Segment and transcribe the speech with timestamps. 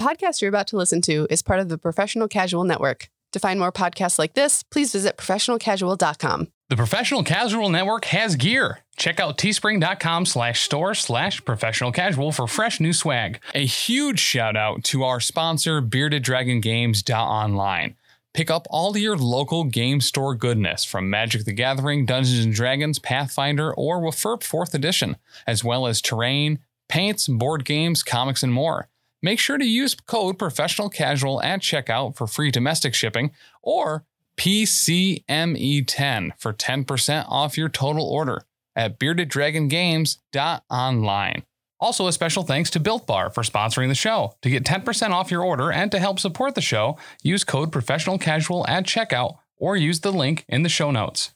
[0.00, 3.10] podcast you're about to listen to is part of the Professional Casual Network.
[3.32, 6.48] To find more podcasts like this, please visit professionalcasual.com.
[6.68, 8.80] The Professional Casual Network has gear.
[8.96, 13.40] Check out teespring.com slash store slash professional casual for fresh new swag.
[13.54, 17.96] A huge shout out to our sponsor, Bearded Dragon Games.online.
[18.32, 22.98] Pick up all your local game store goodness from Magic the Gathering, Dungeons and Dragons,
[22.98, 28.89] Pathfinder, or WFRP 4th Edition, as well as terrain, paints, board games, comics, and more.
[29.22, 34.06] Make sure to use code professional casual at checkout for free domestic shipping or
[34.36, 38.42] PCME10 for 10% off your total order
[38.74, 41.42] at beardeddragongames.online.
[41.78, 44.34] Also, a special thanks to Built Bar for sponsoring the show.
[44.42, 48.18] To get 10% off your order and to help support the show, use code professional
[48.18, 51.32] casual at checkout or use the link in the show notes.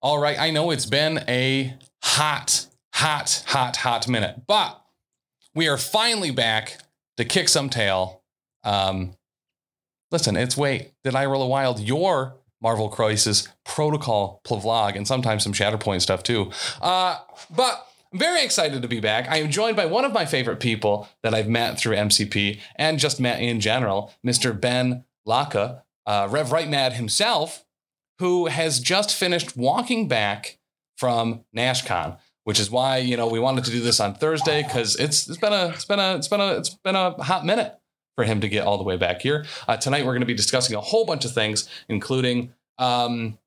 [0.00, 4.81] All right, I know it's been a hot, hot, hot, hot minute, but
[5.54, 6.78] we are finally back
[7.16, 8.22] to kick some tail.
[8.64, 9.14] Um,
[10.10, 11.80] listen, it's wait, did I roll a wild?
[11.80, 16.50] Your Marvel Crisis Protocol vlog and sometimes some Shatterpoint stuff too.
[16.80, 17.18] Uh,
[17.54, 19.28] but I'm very excited to be back.
[19.28, 22.98] I am joined by one of my favorite people that I've met through MCP and
[22.98, 24.58] just met in general, Mr.
[24.58, 27.64] Ben Lalka, uh, Rev Right Mad himself,
[28.18, 30.58] who has just finished walking back
[30.96, 34.96] from NashCon which is why you know we wanted to do this on Thursday because
[34.96, 37.78] it's it's been a it's been a it's been a it's been a hot minute
[38.16, 39.46] for him to get all the way back here.
[39.66, 43.38] Uh, tonight we're going to be discussing a whole bunch of things, including um,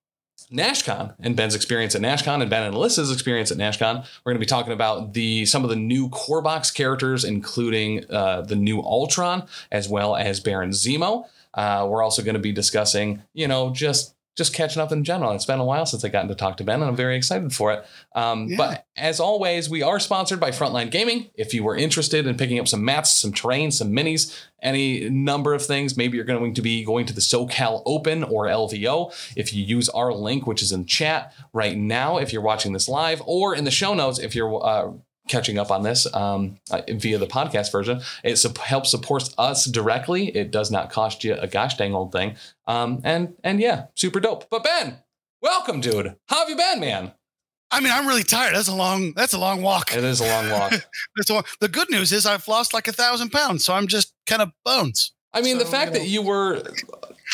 [0.52, 4.05] NashCon and Ben's experience at NashCon and Ben and Alyssa's experience at NashCon.
[4.23, 8.09] We're going to be talking about the some of the new core box characters, including
[8.09, 11.25] uh, the new Ultron as well as Baron Zemo.
[11.53, 15.31] Uh, we're also going to be discussing, you know, just just catching up in general.
[15.31, 17.53] It's been a while since I gotten to talk to Ben, and I'm very excited
[17.53, 17.86] for it.
[18.14, 18.58] Um, yeah.
[18.58, 21.30] But as always, we are sponsored by Frontline Gaming.
[21.36, 25.53] If you were interested in picking up some mats, some terrain, some minis, any number
[25.53, 29.14] of things, maybe you're going to be going to the SoCal Open or LVO.
[29.38, 32.89] If you use our link, which is in chat right now, if you're watching this
[32.89, 34.92] live, or in the show notes, if you're uh,
[35.27, 38.02] catching up on this um, uh, via the podcast version.
[38.23, 40.27] It su- helps support us directly.
[40.27, 42.36] It does not cost you a gosh dang old thing.
[42.67, 44.49] Um, and and yeah, super dope.
[44.49, 44.99] But Ben,
[45.41, 46.15] welcome, dude.
[46.27, 47.14] How have you been, man?
[47.71, 48.55] I mean, I'm really tired.
[48.55, 49.14] That's a long.
[49.14, 49.95] That's a long walk.
[49.95, 50.71] It is a long walk.
[51.15, 53.87] that's a long, the good news is I've lost like a thousand pounds, so I'm
[53.87, 55.11] just kind of bones.
[55.33, 55.99] I mean, so, the fact you know.
[55.99, 56.64] that you were,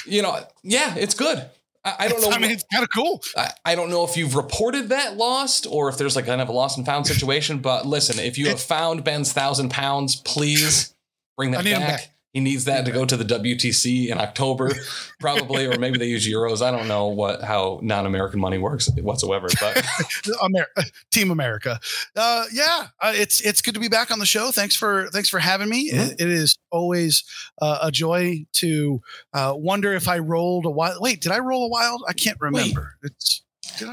[0.05, 1.47] you know, yeah, it's good.
[1.83, 2.29] I, don't know.
[2.29, 3.23] I mean, it's kind of cool.
[3.35, 6.47] I, I, don't know if you've reported that lost or if there's like kind of
[6.47, 7.57] a lost and found situation.
[7.59, 10.93] But listen, if you have found Ben's thousand pounds, please
[11.37, 11.79] bring that back.
[11.79, 12.13] back.
[12.33, 14.71] He needs that to go to the WTC in October,
[15.19, 16.61] probably, or maybe they use euros.
[16.61, 19.47] I don't know what how non-American money works whatsoever.
[19.59, 19.85] But
[20.43, 20.69] Amer-
[21.11, 21.79] Team America,
[22.15, 24.51] uh, yeah, uh, it's it's good to be back on the show.
[24.51, 25.91] Thanks for thanks for having me.
[25.91, 26.11] Mm-hmm.
[26.11, 27.25] It, it is always
[27.61, 29.01] uh, a joy to
[29.33, 31.01] uh, wonder if I rolled a wild.
[31.01, 32.01] Wait, did I roll a wild?
[32.07, 32.95] I can't remember.
[33.03, 33.11] Wait.
[33.11, 33.43] It's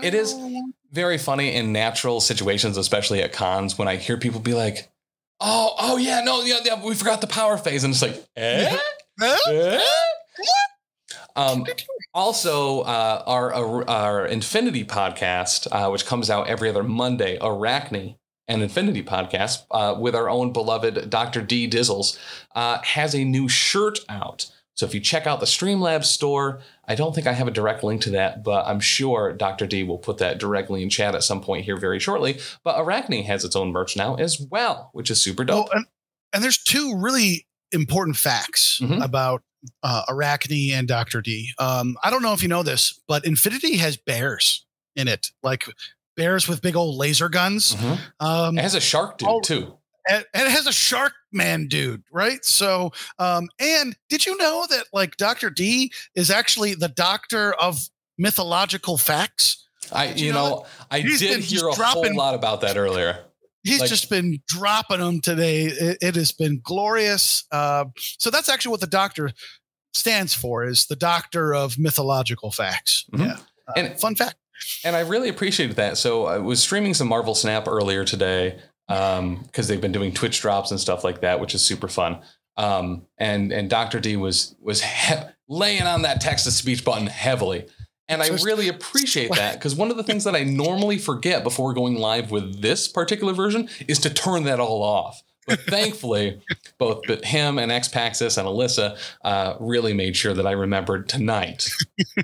[0.03, 0.35] it is
[0.93, 4.91] very funny in natural situations, especially at cons, when I hear people be like
[5.41, 8.77] oh, oh yeah, no, yeah, yeah, we forgot the power phase, and it's like, eh?
[9.23, 9.81] eh?
[11.37, 11.65] Um,
[12.15, 18.17] also, uh, our, our, our Infinity podcast, uh, which comes out every other Monday, Arachne
[18.49, 21.43] and Infinity podcast, uh, with our own beloved Dr.
[21.43, 22.19] D Dizzles,
[22.57, 24.51] uh, has a new shirt out.
[24.79, 27.83] So if you check out the Streamlabs store, I don't think I have a direct
[27.83, 29.67] link to that, but I'm sure Dr.
[29.67, 32.39] D will put that directly in chat at some point here very shortly.
[32.63, 35.67] But Arachne has its own merch now as well, which is super dope.
[35.69, 35.87] Oh, and,
[36.33, 39.03] and there's two really important facts mm-hmm.
[39.03, 39.43] about
[39.83, 41.23] uh, Arachne and Dr.
[41.23, 41.51] D.
[41.59, 45.65] Um, I don't know if you know this, but Infinity has bears in it, like
[46.17, 47.75] bears with big old laser guns.
[47.75, 48.25] Mm-hmm.
[48.25, 49.78] Um, it has a shark dude, too
[50.09, 52.45] and, it has a shark man dude right?
[52.45, 57.89] So um and did you know that like dr d is actually the doctor of
[58.17, 59.65] mythological facts?
[59.93, 62.77] I you, you, know, know i did been, hear a dropping, whole lot about that
[62.77, 63.25] earlier.
[63.65, 65.65] He's like, just been dropping them today.
[65.65, 67.45] It, it has been glorious.
[67.51, 69.31] Uh, so that's actually what the doctor
[69.93, 73.05] stands for is the doctor of mythological facts.
[73.13, 73.25] Mm-hmm.
[73.25, 73.37] yeah.
[73.69, 74.37] Uh, and fun fact.
[74.85, 75.99] and I really appreciated that.
[75.99, 78.59] So I was streaming some Marvel Snap earlier today,
[78.89, 82.21] because um, they've been doing Twitch drops and stuff like that, which is super fun.
[82.57, 84.01] Um, and and Dr.
[84.01, 85.15] D was was he-
[85.49, 87.67] laying on that text to speech button heavily.
[88.11, 91.75] And I really appreciate that because one of the things that I normally forget before
[91.75, 95.23] going live with this particular version is to turn that all off.
[95.49, 96.41] But thankfully,
[96.79, 101.69] both him and Xpaxis and Alyssa uh, really made sure that I remembered tonight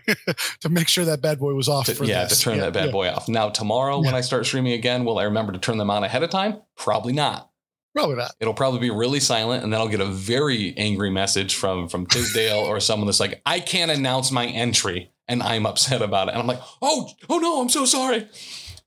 [0.61, 1.87] to make sure that bad boy was off.
[1.87, 2.38] To, yeah, this.
[2.38, 2.93] to turn yeah, that bad yeah.
[2.93, 3.29] boy off.
[3.29, 4.06] Now tomorrow, yeah.
[4.06, 6.61] when I start streaming again, will I remember to turn them on ahead of time?
[6.76, 7.50] Probably not.
[7.94, 8.32] Probably not.
[8.41, 12.06] It'll probably be really silent, and then I'll get a very angry message from from
[12.06, 16.32] Tisdale or someone that's like, "I can't announce my entry," and I'm upset about it,
[16.32, 18.26] and I'm like, "Oh, oh no, I'm so sorry."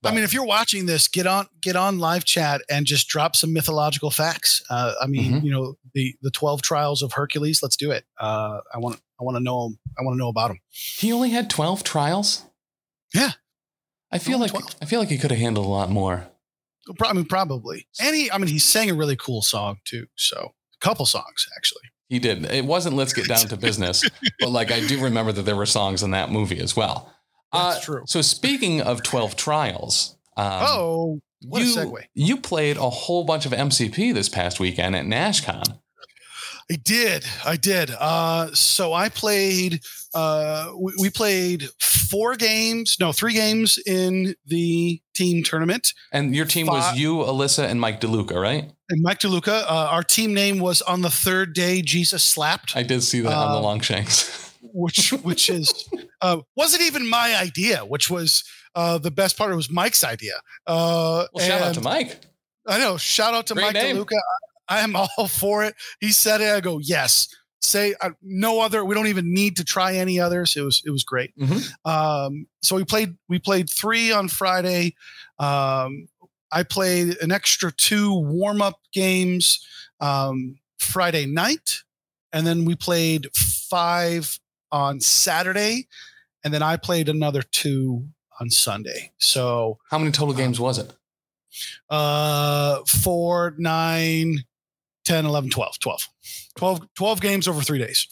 [0.03, 3.35] I mean, if you're watching this, get on get on live chat and just drop
[3.35, 4.61] some mythological facts.
[4.69, 5.43] Uh, I mean, Mhm.
[5.43, 7.61] you know, the the twelve trials of Hercules.
[7.61, 8.05] Let's do it.
[8.19, 10.59] Uh, I want I want to know I want to know about him.
[10.69, 12.43] He only had twelve trials.
[13.13, 13.31] Yeah.
[14.11, 14.75] I feel Only like 12.
[14.81, 16.29] I feel like he could have handled a lot more.
[17.03, 17.87] I mean, probably.
[17.99, 20.07] And he, I mean, he sang a really cool song too.
[20.15, 21.81] So a couple songs actually.
[22.07, 22.45] He did.
[22.45, 24.05] It wasn't "Let's Get Down to Business,"
[24.39, 27.13] but like I do remember that there were songs in that movie as well.
[27.53, 28.03] That's Uh, true.
[28.07, 32.03] So speaking of twelve trials, um, oh, what you, a segue!
[32.13, 35.79] You played a whole bunch of MCP this past weekend at NashCon.
[36.69, 37.23] I did.
[37.45, 37.91] I did.
[37.97, 39.79] Uh, so I played.
[40.13, 42.97] Uh, we, we played four games.
[42.99, 45.93] No, three games in the team tournament.
[46.11, 48.69] And your team Fi- was you, Alyssa, and Mike DeLuca, right?
[48.89, 49.63] And Mike DeLuca.
[49.63, 51.81] Uh, our team name was on the third day.
[51.81, 52.75] Jesus slapped.
[52.75, 54.43] I did see that on the Um, Longshanks.
[54.77, 55.89] which which is
[56.21, 58.43] uh, wasn't even my idea, which was
[58.75, 59.51] uh, the best part.
[59.51, 60.35] It was Mike's idea.
[60.65, 62.19] Uh, Well, shout out to Mike.
[62.67, 62.97] I know.
[62.97, 63.97] Shout out to Great Mike name.
[63.97, 64.19] DeLuca.
[64.69, 65.73] I am all for it.
[65.99, 66.49] He said it.
[66.53, 67.27] I go yes.
[67.61, 68.85] Say uh, no other.
[68.85, 70.55] We don't even need to try any others.
[70.55, 71.31] It was it was great.
[71.37, 71.67] Mhm.
[71.85, 74.95] Um, so we played we played three on Friday.
[75.39, 76.07] Um,
[76.51, 79.65] I played an extra two warm up games
[79.99, 81.83] um, Friday night,
[82.31, 84.39] and then we played five
[84.71, 85.87] on Saturday,
[86.43, 88.07] and then I played another two
[88.39, 89.11] on Sunday.
[89.17, 90.93] So How many total games was it?
[91.89, 94.43] uh, four, nine,
[95.05, 96.07] 10, 11, 12, 12.
[96.57, 98.07] 12, 12 games over three days.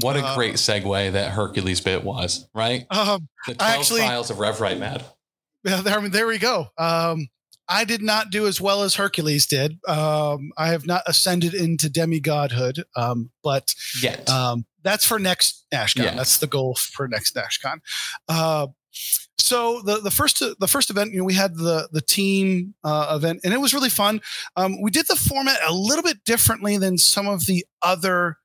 [0.00, 2.86] What a Uh, great segue that Hercules bit was, right?
[2.90, 5.04] Um, The 12 actually- trials of Rev Right Mad.
[5.64, 6.68] Yeah, there, I mean, there we go.
[6.78, 7.28] Um,
[7.68, 9.78] I did not do as well as Hercules did.
[9.86, 14.28] Um, I have not ascended into demigodhood, um, but Yet.
[14.28, 16.04] um, that's for next NashCon.
[16.04, 16.14] Yeah.
[16.14, 17.80] That's the goal for next NashCon.
[18.28, 18.68] Uh,
[19.38, 23.14] so the the first the first event, you know, we had the the team uh,
[23.16, 24.20] event, and it was really fun.
[24.56, 28.36] Um, we did the format a little bit differently than some of the other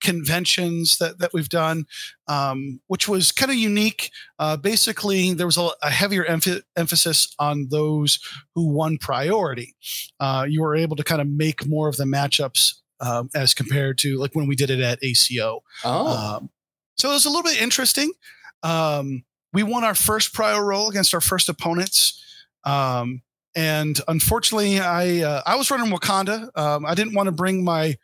[0.00, 1.86] conventions that that we've done,
[2.28, 4.10] um, which was kind of unique.
[4.38, 8.18] Uh, basically, there was a, a heavier emph- emphasis on those
[8.54, 9.74] who won priority.
[10.20, 13.98] Uh, you were able to kind of make more of the matchups um, as compared
[13.98, 15.62] to like when we did it at ACO.
[15.84, 16.06] oh.
[16.36, 16.50] Um,
[16.96, 18.12] so it was a little bit interesting.
[18.62, 22.22] Um, we won our first prior roll against our first opponents.
[22.64, 23.22] Um,
[23.56, 26.56] and unfortunately, I uh, I was running Wakanda.
[26.56, 27.96] Um, I didn't want to bring my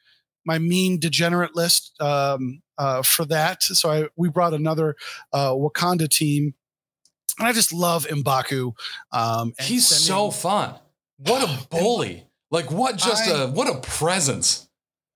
[0.44, 4.96] my mean degenerate list um, uh, for that, so I we brought another
[5.32, 6.54] uh, Wakanda team.
[7.38, 8.72] And I just love Mbaku.
[9.12, 10.74] Um, and He's sending- so fun.
[11.16, 12.26] What a bully.
[12.50, 14.68] Like what just I- a what a presence.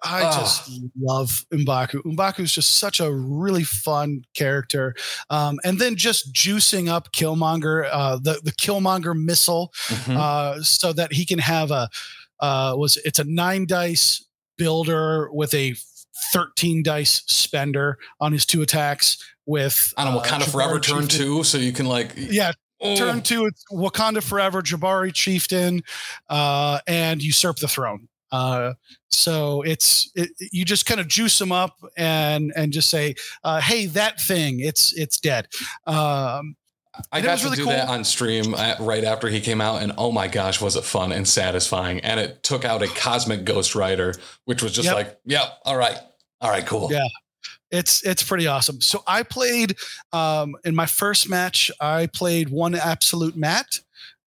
[0.04, 0.40] I Ugh.
[0.40, 0.70] just
[1.00, 2.02] love Mbaku.
[2.04, 4.94] Mbaku is just such a really fun character.
[5.30, 10.16] Um, and then just juicing up Killmonger, uh, the the Killmonger missile, Mhm.
[10.16, 11.88] uh, so that he can have a
[12.40, 14.24] uh, was it's a nine dice
[14.58, 15.74] builder with a
[16.32, 19.16] thirteen dice spender on his two attacks
[19.46, 22.96] with I don't know, uh, Wakanda Forever turn two, so you can like Yeah, oh,
[22.96, 25.82] turn two, it's Wakanda Forever, Jabari Chieftain,
[26.28, 28.08] uh, and usurp the throne.
[28.34, 28.74] Uh,
[29.10, 33.60] so it's it, you just kind of juice them up and and just say, uh,
[33.60, 35.46] "Hey, that thing, it's it's dead."
[35.86, 36.56] Um,
[37.12, 39.92] I got to really do that on stream at, right after he came out, and
[39.98, 42.00] oh my gosh, was it fun and satisfying!
[42.00, 44.14] And it took out a cosmic Ghost Rider,
[44.46, 44.94] which was just Yep.
[44.94, 45.98] like, yep, all right,
[46.40, 46.88] all right, cool.
[46.92, 47.06] Yeah.
[47.70, 48.80] it's it's pretty awesome.
[48.80, 49.76] So I played
[50.12, 51.70] um, in my first match.
[51.80, 53.80] I played one absolute Matt,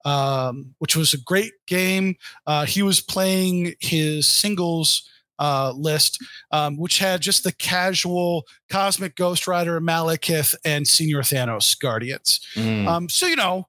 [0.07, 2.15] um, which was a great game.
[2.45, 6.17] Uh, he was playing his singles uh, list,
[6.51, 12.39] um, which had just the casual Cosmic Ghost Rider, Malekith, and Senior Thanos Guardians.
[12.55, 12.87] Mm.
[12.87, 13.67] Um, so you know,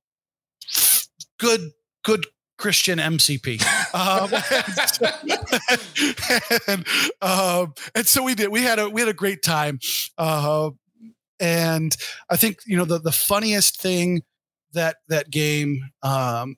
[1.41, 1.73] good
[2.05, 2.25] good
[2.57, 3.61] Christian MCP.
[3.93, 4.31] Um,
[6.69, 6.87] and,
[7.21, 8.49] um, and so we did.
[8.49, 9.81] We had a we had a great time.
[10.17, 10.71] Uh,
[11.41, 11.97] and
[12.31, 14.23] I think you know the the funniest thing
[14.73, 16.57] that that game um,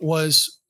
[0.00, 0.60] was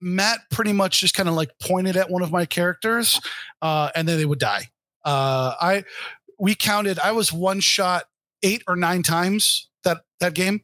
[0.00, 3.20] Matt pretty much just kind of like pointed at one of my characters,
[3.60, 4.68] uh, and then they would die.
[5.04, 5.84] Uh, I
[6.38, 6.98] we counted.
[6.98, 8.04] I was one shot
[8.42, 10.62] eight or nine times that that game.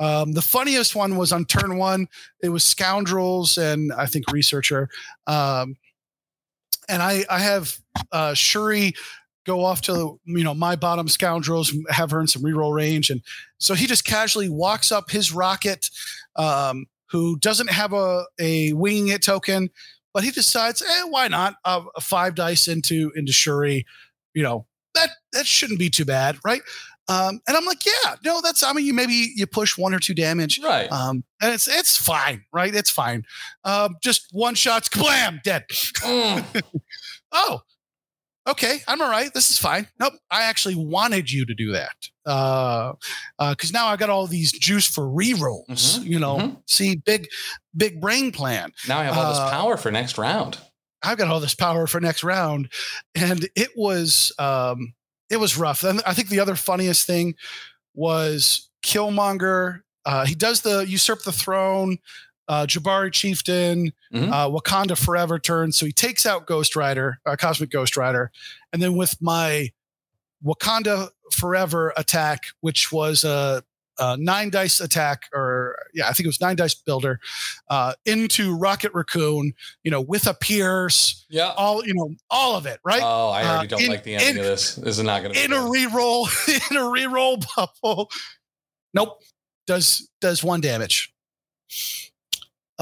[0.00, 2.08] Um, the funniest one was on turn one.
[2.42, 4.88] It was scoundrels and I think researcher.
[5.26, 5.76] Um,
[6.88, 7.76] and I I have
[8.10, 8.94] uh, Shuri
[9.44, 13.20] go off to you know my bottom scoundrels have her in some reroll range and
[13.58, 15.90] so he just casually walks up his rocket
[16.36, 19.68] um, who doesn't have a a winging it token
[20.14, 21.54] but he decides, eh, why not?
[21.64, 23.86] Uh, five dice into into Shuri,
[24.34, 26.60] you know that that shouldn't be too bad, right?
[27.08, 28.62] Um, and I'm like, yeah, no, that's.
[28.62, 30.92] I mean, you maybe you push one or two damage, Right.
[30.92, 32.74] um, and it's it's fine, right?
[32.74, 33.24] It's fine.
[33.64, 35.64] Um, just one shots, blam, dead.
[35.70, 36.62] Mm.
[37.32, 37.62] Oh,
[38.48, 39.32] okay, I'm all right.
[39.32, 39.86] This is fine.
[40.00, 41.94] Nope, I actually wanted you to do that.
[42.24, 42.92] Uh,
[43.50, 45.98] because now I got all these juice for rerolls.
[45.98, 46.56] Mhm, You know, mhm.
[46.66, 47.28] see, big,
[47.76, 48.72] big brain plan.
[48.88, 50.58] Now I have all Uh, this power for next round.
[51.02, 52.70] I've got all this power for next round,
[53.16, 54.94] and it was um,
[55.30, 55.82] it was rough.
[55.82, 57.34] And I think the other funniest thing
[57.94, 59.80] was Killmonger.
[60.04, 61.98] Uh, he does the usurp the throne.
[62.52, 64.30] Uh, Jabari Chieftain, Mhm.
[64.30, 65.72] uh, Wakanda Forever turn.
[65.72, 68.30] So he takes out Ghost Rider, uh, Cosmic Ghost Rider,
[68.74, 69.72] and then with my
[70.44, 73.62] Wakanda Forever attack, which was a,
[73.98, 77.20] a nine dice attack, or yeah, I think it was nine dice builder,
[77.70, 81.52] uh, into Rocket Raccoon, you know, with a Pierce, Yeah.
[81.56, 83.00] all you know, all of it, right?
[83.02, 84.74] Oh, I already Uh, don't in- like the ending in- of this.
[84.74, 86.26] This is not going to be in a reroll,
[86.70, 88.10] in a reroll bubble.
[88.92, 89.22] Nope.
[89.66, 91.14] Does does one damage.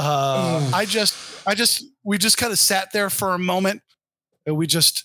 [0.01, 1.15] Uh, I just,
[1.47, 3.83] I just, we just kind of sat there for a moment,
[4.47, 5.05] and we just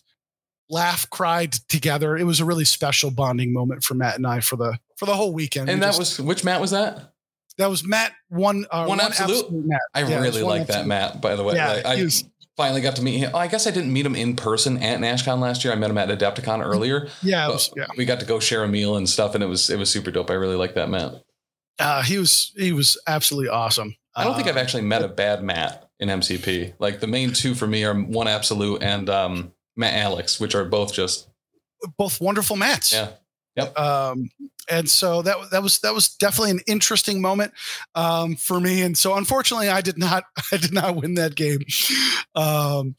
[0.70, 2.18] laughed, cried together.
[2.18, 5.14] It was a really special bonding moment for Matt and I for the for the
[5.16, 5.70] whole weekend.
[5.70, 7.12] and We that just- was which Matt was that?
[7.58, 9.50] that was Matt one uh, One absolute?
[9.52, 9.80] Matt.
[9.94, 10.88] I Yeah, really like that.
[10.88, 11.22] Matt.
[11.22, 12.24] By the way, Yeah, Like, I was-
[12.58, 13.32] finally got to meet him.
[13.34, 15.72] Oh, I guess I didn't meet him in person at NashCon last year.
[15.74, 17.10] I met him at Adepticon earlier.
[17.22, 17.88] Yeah, was, yeah.
[17.98, 20.10] We got to go share a meal and stuff, and it was it was super
[20.12, 20.30] dope.
[20.32, 21.22] I really like that Matt.
[21.80, 23.96] Uh, he was he was absolutely awesome.
[24.16, 26.74] I don't think I've actually met a bad Matt in MCP.
[26.80, 30.66] Like the main two for me are one absolute and um, Matt Alex, which are
[30.66, 31.28] both just
[31.98, 32.94] both wonderful Matts.
[33.56, 33.64] yeah.
[33.64, 34.30] um,
[34.70, 37.54] and so that that was that was definitely an interesting moment
[37.94, 38.82] um, for me.
[38.82, 41.60] And so unfortunately, I did not I did not win that game.
[42.36, 42.96] Um,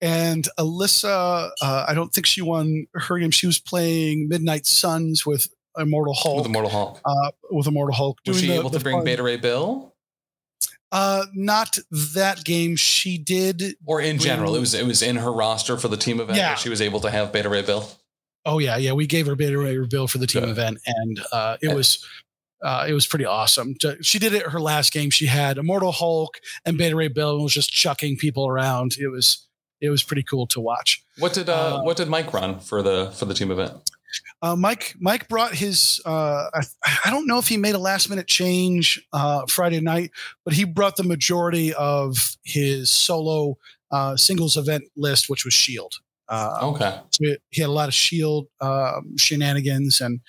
[0.00, 3.30] and Alyssa, uh, I don't think she won her game.
[3.30, 5.46] She was playing Midnight Suns with
[5.78, 6.38] Immortal Hulk.
[6.38, 7.00] with Immortal Hulk.
[7.04, 8.18] uh, with Immortal Hulk.
[8.26, 9.91] Was she the- able to bring fun- Beta Ray Bill?
[10.92, 12.76] Uh, not that game.
[12.76, 13.76] She did.
[13.86, 16.54] Or in general, it was it was in her roster for the team event Yeah.
[16.54, 17.88] she was able to have Beta Ray Bill.
[18.44, 18.92] Oh yeah, yeah.
[18.92, 20.50] We gave her Beta Ray Bill for the team Good.
[20.50, 22.06] event, and uh, it was
[22.62, 23.74] uh, it was pretty awesome.
[24.02, 25.10] She did it her last game.
[25.10, 28.96] She had Immortal Hulk and Beta Ray Bill, and was just chucking people around.
[29.00, 29.46] It was
[29.80, 31.02] it was pretty cool to watch.
[31.18, 33.72] What did uh, Uh, what did Mike run for the for the team event?
[34.40, 36.00] Uh, Mike Mike brought his.
[36.04, 36.62] Uh, I,
[37.04, 40.10] I don't know if he made a last minute change uh, Friday night,
[40.44, 43.58] but he brought the majority of his solo
[43.90, 45.94] uh, singles event list, which was Shield.
[46.32, 47.00] Uh, Okay.
[47.10, 50.20] So he- had a lot of shield um, shenanigans, and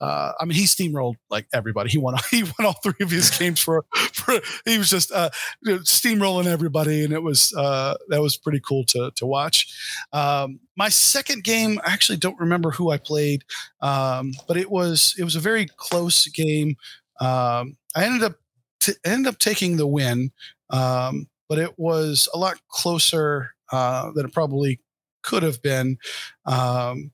[0.00, 1.88] uh, I mean, he steamrolled like everybody.
[1.90, 2.16] He won.
[2.30, 3.84] He won all three of his games for.
[4.12, 4.34] for
[4.66, 5.30] he was just uh,
[5.64, 9.72] steamrolling everybody, and it was uh, that was pretty cool to to watch.
[10.12, 13.44] Um, my second game, I actually don't remember who I played,
[13.80, 16.76] um, but it was it was a very close game.
[17.20, 18.34] Um, I ended up
[18.80, 20.32] t- ended up taking the win,
[20.70, 24.80] um, but it was a lot closer uh, than it probably
[25.22, 25.98] could have been.
[26.46, 27.12] Um,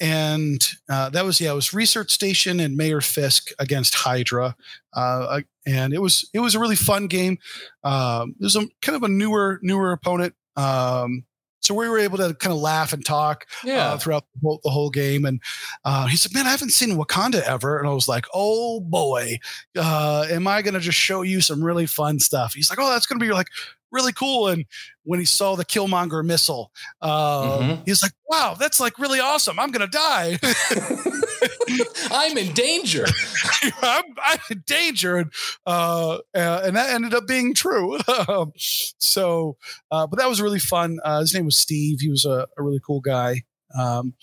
[0.00, 4.56] and uh, that was yeah, it was Research Station and Mayor Fisk against Hydra,
[4.94, 7.38] uh, and it was it was a really fun game.
[7.84, 11.24] Um, it was a kind of a newer newer opponent, um,
[11.62, 13.92] so we were able to kind of laugh and talk Yeah.
[13.92, 15.24] uh, throughout the whole, the whole game.
[15.24, 15.40] And
[15.84, 19.38] uh, he said, "Man, I haven't seen Wakanda ever," and I was like, "Oh boy,
[19.76, 22.90] uh, am I going to just show you some really fun stuff?" He's like, "Oh,
[22.90, 23.48] that's going to be like."
[23.94, 24.64] Really cool, and
[25.04, 27.82] when he saw the Killmonger missile, uh, Mhm.
[27.84, 29.58] he's like, "Wow, that's like really awesome!
[29.58, 30.38] I'm gonna die."
[32.10, 33.06] I'm in danger.
[33.82, 35.32] I'm, I'm in danger, and
[35.66, 37.98] uh, uh, and that ended up being true.
[38.28, 39.56] Um, so,
[39.90, 40.98] uh, but that was really fun.
[41.02, 42.00] Uh, his name was Steve.
[42.00, 43.42] He was a, a really cool guy.
[43.76, 44.14] Um,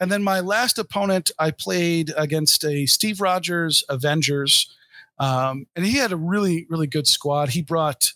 [0.00, 4.74] and then my last opponent, I played against a Steve Rogers Avengers,
[5.18, 7.50] um, and he had a really really good squad.
[7.50, 8.12] He brought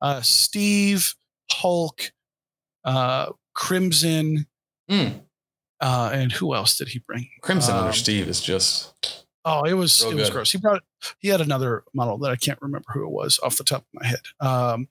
[0.00, 1.14] uh, Steve,
[1.50, 2.12] Hulk,
[2.84, 4.46] uh, Crimson,
[4.90, 5.25] Mm.
[5.80, 7.28] Uh, and who else did he bring?
[7.42, 10.32] Crimson Um, under Steve is just Oh, it was it was good.
[10.32, 10.52] gross.
[10.52, 10.82] He brought
[11.18, 13.86] he had another model that I can't remember who it was off the top of
[13.92, 14.20] my head.
[14.40, 14.88] Um,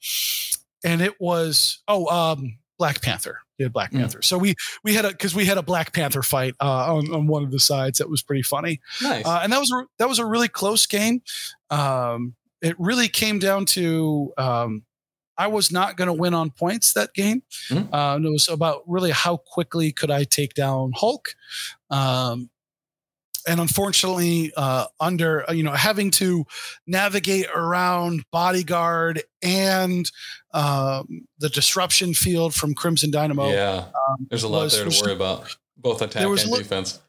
[0.83, 3.39] and it was oh um Black Panther.
[3.57, 3.99] He had Black Mm.
[3.99, 4.21] Panther.
[4.21, 7.27] So we we had a because we had a Black Panther fight uh, on on
[7.27, 8.79] one of the sides that was pretty funny.
[9.01, 9.25] nice.
[9.25, 11.21] Uh, and that was that was a really close game.
[11.69, 14.83] Um, it really came down to um,
[15.37, 17.43] I was not going to win on points that game.
[17.69, 17.89] Mhm.
[17.93, 21.35] Uh, it was about really how quickly could I take down Hulk.
[21.89, 22.49] Um,
[23.47, 26.45] and unfortunately, uh, under uh, you know having to
[26.87, 30.09] navigate around bodyguard and
[30.53, 35.01] um, the disruption field from Crimson Dynamo, yeah, um, there's a lot was- there to
[35.03, 36.99] worry about, both attack and li- defense.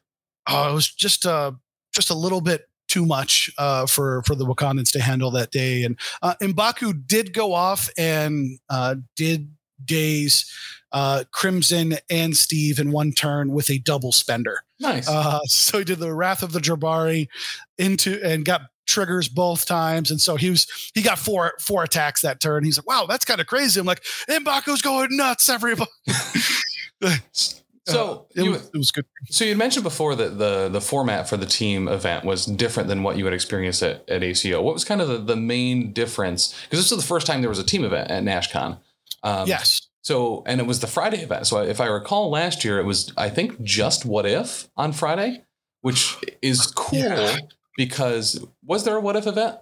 [0.47, 1.53] uh, it was just uh,
[1.91, 5.83] just a little bit too much uh, for for the Wakandans to handle that day.
[5.83, 9.51] And uh, Mbaku did go off and uh, did
[9.83, 10.51] days
[10.91, 14.61] uh, Crimson and Steve in one turn with a double spender.
[14.79, 15.07] Nice.
[15.07, 17.27] Uh, so he did the Wrath of the Jabari
[17.77, 22.21] into and got triggers both times, and so he was he got four four attacks
[22.21, 22.63] that turn.
[22.63, 23.79] He's like, wow, that's kind of crazy.
[23.79, 25.91] I'm like, Mbaku's going nuts, everybody.
[27.93, 29.05] so it you, was, it was good.
[29.29, 33.03] So you mentioned before that the the format for the team event was different than
[33.03, 34.61] what you had experienced at, at ACO.
[34.61, 36.53] What was kind of the, the main difference?
[36.63, 38.79] Because this was the first time there was a team event at NashCon.
[39.23, 39.87] Um, yes.
[40.01, 41.47] So and it was the Friday event.
[41.47, 45.43] So if I recall, last year it was I think just what if on Friday,
[45.81, 47.37] which is cool Yeah.
[47.77, 49.57] because was there a what if event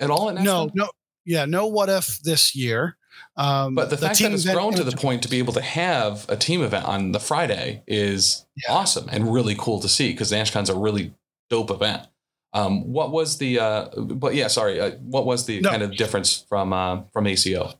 [0.00, 0.44] at all at NashCon?
[0.44, 0.88] No, no,
[1.24, 1.66] yeah, no.
[1.66, 2.96] What if this year?
[3.36, 5.60] Um, But the, fact team that it's grown to the point to be able to
[5.60, 8.74] have a team event on the Friday is Yeah.
[8.74, 11.12] awesome and really cool to see because the NashCon's a really
[11.50, 12.06] dope event.
[12.52, 13.58] Um, what was the?
[13.60, 14.80] Uh, but yeah, sorry.
[14.80, 15.68] Uh, what was the No.
[15.70, 17.74] kind of difference from uh, from ACO?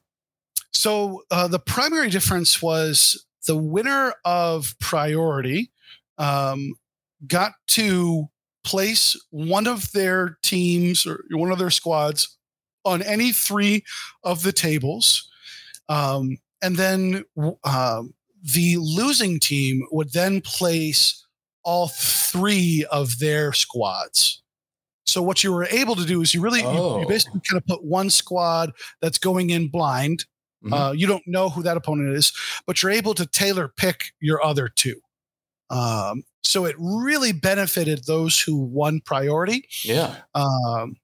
[0.72, 5.70] So uh, the primary difference was the winner of priority
[6.18, 6.74] um,
[7.26, 8.28] got to
[8.64, 12.36] place one of their teams or one of their squads
[12.84, 13.84] on any three
[14.24, 15.25] of the tables,
[15.88, 17.24] um, and then
[17.64, 21.24] um, the losing team would then place
[21.62, 24.42] all three of their squads.
[25.06, 27.00] So what you were able to do is you really you- Oh.
[27.00, 30.24] you basically kind of put one squad that's going in blind
[30.64, 30.72] Mhm.
[30.72, 32.32] uh, you don't know who that opponent is,
[32.66, 35.00] but you're able to tailor pick your other two.
[35.70, 40.96] Um, so it really benefited those who won priority, Yeah, um,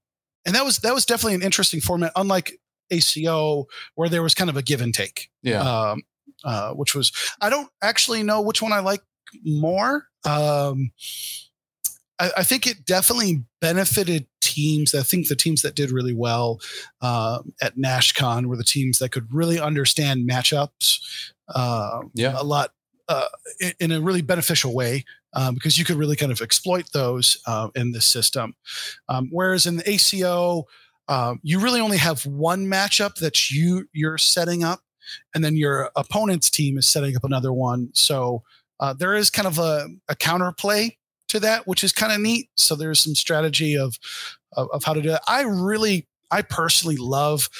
[0.47, 2.59] and that was that was definitely an interesting format, unlike
[2.93, 5.31] ACO where there was kind of a give and take.
[5.43, 5.61] yeah.
[5.61, 6.03] Um,
[6.45, 9.03] uh, which was I don't actually know which one I like
[9.45, 10.07] more.
[10.25, 10.91] Um,
[12.19, 14.95] I, I think it definitely benefited teams.
[14.95, 16.61] I think the teams that did really well
[17.01, 20.99] um, at NashCon were the teams that could really understand matchups
[21.55, 22.35] uh, Yeah.
[22.37, 22.73] a lot
[23.09, 23.29] uh,
[23.61, 27.39] in, in a really beneficial way um, because you could really kind of exploit those
[27.47, 28.55] uh, in this system.
[29.09, 30.65] Um, whereas in the ACO,
[31.13, 34.81] um, you really only have one matchup that you you're setting up,
[35.35, 37.91] and then your opponent's team is setting up another one.
[37.93, 38.45] So
[38.81, 40.97] uh, there is kind of a, a counterplay
[41.29, 42.49] to that, which is kind of neat.
[42.57, 43.99] So there's some strategy of,
[44.57, 45.21] of of how to do it.
[45.29, 47.51] I really, I personally love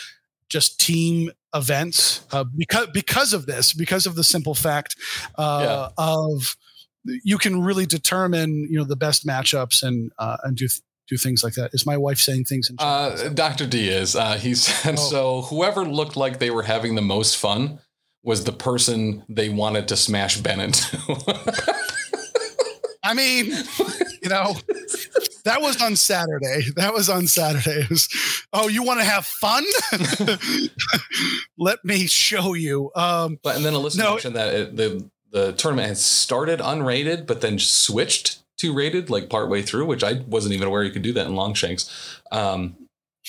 [0.49, 4.97] just team events uh, because because of this, because of the simple fact
[5.37, 6.57] uh, of
[7.05, 10.69] you can really determine you know the best matchups and uh, and do
[11.13, 11.71] do things like that.
[11.75, 12.87] Is my wife saying things in chat?
[12.87, 13.67] Uh, Dr.
[13.67, 14.17] D is.
[14.17, 15.11] Uh, he said Oh.
[15.11, 15.43] so.
[15.43, 17.79] Whoever looked like they were having the most fun
[18.25, 20.87] was the person they wanted to smash Ben into.
[23.05, 23.47] I mean,
[24.23, 24.55] you know,
[25.45, 26.63] that was on Saturday.
[26.77, 27.85] That was on Saturday.
[27.91, 28.09] Was,
[28.53, 29.65] oh, you want to have fun?
[31.59, 32.93] Let me show you.
[32.95, 34.11] Um, But and then Alyssa No.
[34.13, 39.29] mentioned that it, the the tournament had started unrated, but then switched to rated like
[39.29, 42.21] partway through, which I wasn't even aware you could do that in Longshanks.
[42.31, 42.77] Um,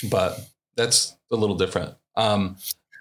[0.09, 0.39] but
[0.75, 1.95] that's a little different.
[2.15, 2.57] Um,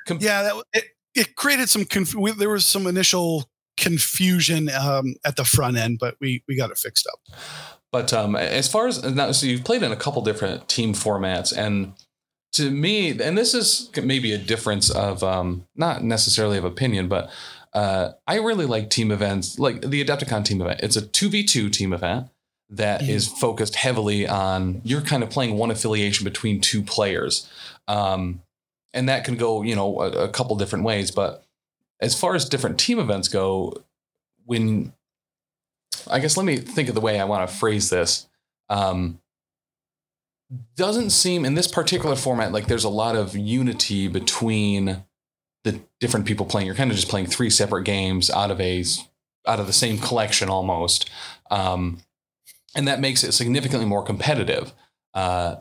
[0.08, 1.84] yeah, that it, it created some.
[1.84, 3.44] Conf- we, there was some initial
[3.76, 7.20] confusion um, at the front end, but we we got it fixed up.
[7.92, 11.56] But um, as far as now, so you've played in a couple different team formats,
[11.56, 11.92] and
[12.54, 17.30] to me, and this is maybe a difference of um, not necessarily of opinion, but
[17.72, 20.80] uh, I really like team events, like the Adepticon team event.
[20.82, 22.28] It's a two v two team event
[22.68, 23.38] that is Mhm.
[23.38, 27.48] focused heavily on you're kind of playing one affiliation between two players,
[27.88, 28.42] um,
[28.94, 31.10] and that can go you know a, a couple different ways.
[31.10, 31.44] But
[32.00, 33.74] as far as different team events go,
[34.44, 34.92] when
[36.10, 38.26] I guess let me think of the way I want to phrase this.
[38.68, 39.18] Um,
[40.76, 45.04] doesn't seem in this particular format like there's a lot of unity between
[45.64, 46.66] the different people playing.
[46.66, 48.84] You're kind of just playing three separate games out of a
[49.46, 51.10] out of the same collection almost,
[51.50, 52.00] um,
[52.74, 54.72] and that makes it significantly more competitive.
[55.14, 55.56] Uh,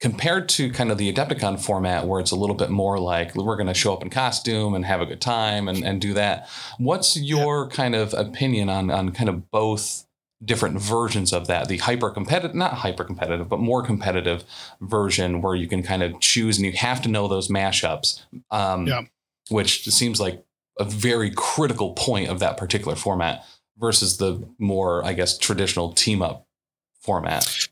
[0.00, 3.54] compared to kind of the Adepticon format, where it's a little bit more like we're
[3.54, 6.48] going to show up in costume and have a good time and, and do that.
[6.78, 10.04] What's your kind of opinion on on kind of both
[10.44, 11.68] different versions of that?
[11.68, 14.42] The hyper competitive, not hyper competitive, but more competitive
[14.80, 18.22] version where you can kind of choose and you have to know those mashups.
[18.50, 19.02] Um, Yeah.
[19.48, 20.44] Which seems like
[20.78, 23.44] a very critical point of that particular format
[23.78, 26.46] versus the more, I guess, traditional team up
[27.00, 27.68] format?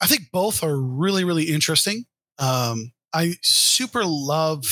[0.00, 2.06] I think both are really, really interesting.
[2.38, 4.64] Um, I super love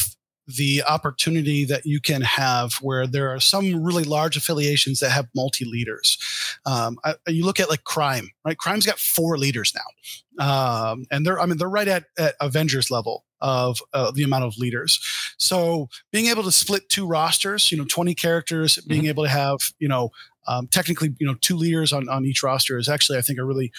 [0.57, 5.29] the opportunity that you can have where there are some really large affiliations that have
[5.35, 6.19] multi leaders.
[6.67, 6.99] Um,
[7.29, 8.59] you look at like crime, right?
[8.59, 12.91] Crime's got four leaders now, um, and they're I mean they're right at, at Avengers
[12.91, 15.01] level of uh, the amount of leaders.
[15.39, 19.59] So being able to split two rosters, you know, twenty characters, being able to have
[19.79, 20.11] you know
[20.47, 23.45] um, technically you know two leaders on on each roster is actually I think a
[23.45, 23.73] really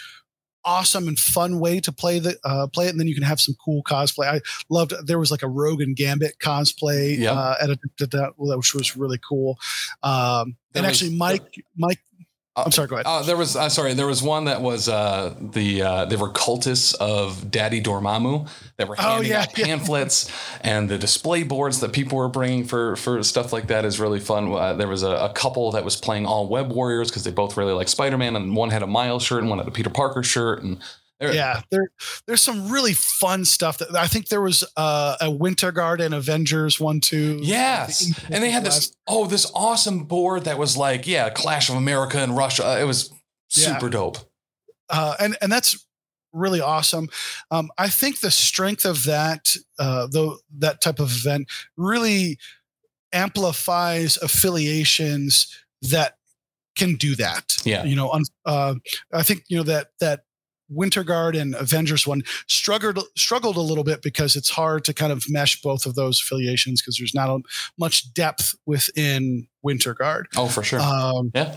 [0.64, 3.42] awesome and fun way to play the uh, play it, and then you can have
[3.42, 4.28] some cool cosplay.
[4.28, 7.36] I loved there was like a Rogue and Gambit cosplay Yep.
[7.36, 9.58] uh, at a, that, which was really cool.
[10.04, 12.00] Um, and was- actually, Mike, Mike,
[12.54, 13.06] I'm sorry, go ahead.
[13.06, 16.30] Uh, there was uh, sorry, there was one that was uh, the uh, they were
[16.30, 19.66] cultists of Daddy Dormammu that were Oh, handing yeah, out yeah.
[19.66, 24.02] pamphlets and the display boards that people were bringing for for stuff like that is
[24.02, 24.52] really fun.
[24.52, 27.56] Uh, there was a, a couple that was playing all Web Warriors because they both
[27.56, 29.90] really like Spider Man, and one had a Miles shirt and one had a Peter
[29.90, 30.78] Parker shirt, and
[31.22, 31.90] there- yeah, there,
[32.28, 36.14] there's some really fun stuff that I think there was uh, a Winter Guard and
[36.14, 37.40] Avengers one too.
[37.42, 41.76] Yes, and they had this oh this awesome board that was like yeah Clash of
[41.76, 42.66] America and Russia.
[42.68, 43.10] Uh, It was
[43.56, 43.74] Yeah.
[43.74, 44.18] super dope.
[44.90, 45.86] uh, and and that's
[46.34, 47.10] really awesome.
[47.52, 52.38] Um, I think the strength of that, uh, though that type of event, really
[53.14, 55.48] amplifies affiliations
[55.82, 56.16] that
[56.78, 57.58] can do that.
[57.66, 57.84] Yeah.
[57.84, 58.76] you know, uh,
[59.14, 60.22] I think you know that that
[60.72, 65.12] Winter Guard and Avengers one struggled struggled a little bit because it's hard to kind
[65.12, 67.40] of mesh both of those affiliations because there's not a,
[67.78, 70.28] much depth within Winter Guard.
[70.36, 70.80] Oh for sure.
[70.80, 71.56] Um, yeah.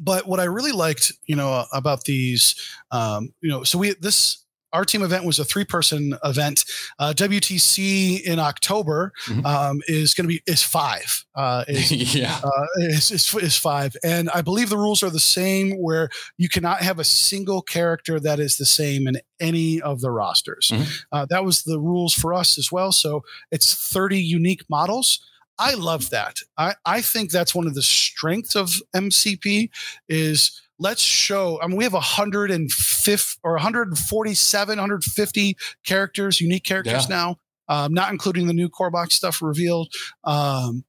[0.00, 2.54] but what I really liked, you know, about these,
[2.90, 4.41] um, you know, so we this
[4.72, 6.64] our team event was a three person event.
[6.98, 9.44] Uh, WTC in October Mhm.
[9.44, 11.24] um, is going to be is five.
[11.34, 12.40] Uh, is, yeah.
[12.42, 16.08] uh, is, is, is five, and I believe the rules are the same where
[16.38, 20.70] you cannot have a single character that is the same in any of the rosters.
[20.72, 21.02] Mhm.
[21.12, 22.92] Uh, that was the rules for us as well.
[22.92, 25.20] So it's thirty unique models.
[25.58, 26.38] I love that.
[26.56, 29.68] I, I think that's one of the strengths of MCP
[30.08, 31.60] is let's show.
[31.62, 37.16] I mean, we have 150 or 147, 150 characters, unique characters Yeah.
[37.16, 37.36] now,
[37.68, 39.88] um, not including the new core box stuff revealed.
[40.24, 40.84] Um,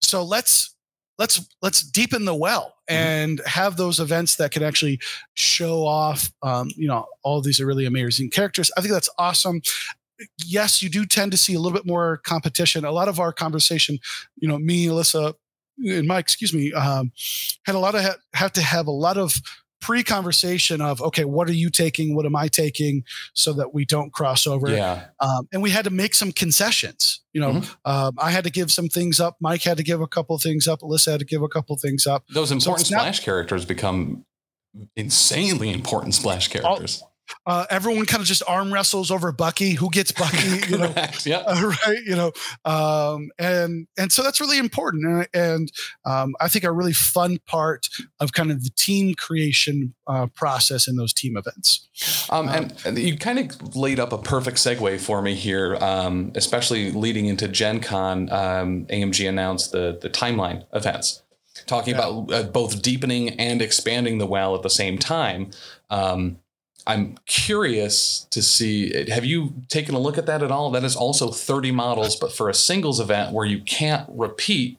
[0.00, 0.74] so let's
[1.18, 5.00] let's let's deepen the well and have those events that can actually
[5.34, 9.62] show off um, you know all these are really amazing characters i think that's awesome
[10.44, 13.32] yes you do tend to see a little bit more competition a lot of our
[13.32, 13.98] conversation
[14.36, 15.34] you know me alyssa
[15.78, 17.10] and mike excuse me um,
[17.66, 19.34] had a lot of ha- have to have a lot of
[19.80, 24.12] pre-conversation of okay what are you taking what am i taking so that we don't
[24.14, 25.06] cross over Yeah.
[25.20, 27.20] um, and we had to make some concessions.
[27.34, 29.36] You know, um, I had to give some things up.
[29.40, 30.80] Mike had to give a couple things up.
[30.82, 32.24] Alyssa had to give a couple things up.
[32.32, 34.24] Those important not- splash characters become
[34.96, 37.02] insanely important splash characters.
[37.46, 39.72] Uh, everyone kind of just arm wrestles over Bucky.
[39.72, 40.60] Who gets Bucky?
[40.68, 40.94] You know.
[41.24, 41.38] Yeah.
[41.46, 41.98] uh, right?
[42.06, 42.32] You know,
[42.64, 45.04] um, and and so that's really important.
[45.06, 45.72] And, and
[46.04, 47.88] um, I think a really fun part
[48.20, 51.88] of kind of the team creation uh, process in those team events.
[52.30, 56.32] Um, and, and you kind of laid up a perfect segue for me here, um,
[56.34, 58.30] especially leading into Gen Con.
[58.32, 61.22] Um, AMG announced the, the timeline events,
[61.66, 62.00] talking Yeah.
[62.08, 65.50] about uh, both deepening and expanding the well at the same time.
[65.90, 66.38] Um,
[66.86, 69.10] I'm curious to see.
[69.10, 70.70] Have you taken a look at that at all?
[70.70, 74.78] That is also 30 models, but for a singles event where you can't repeat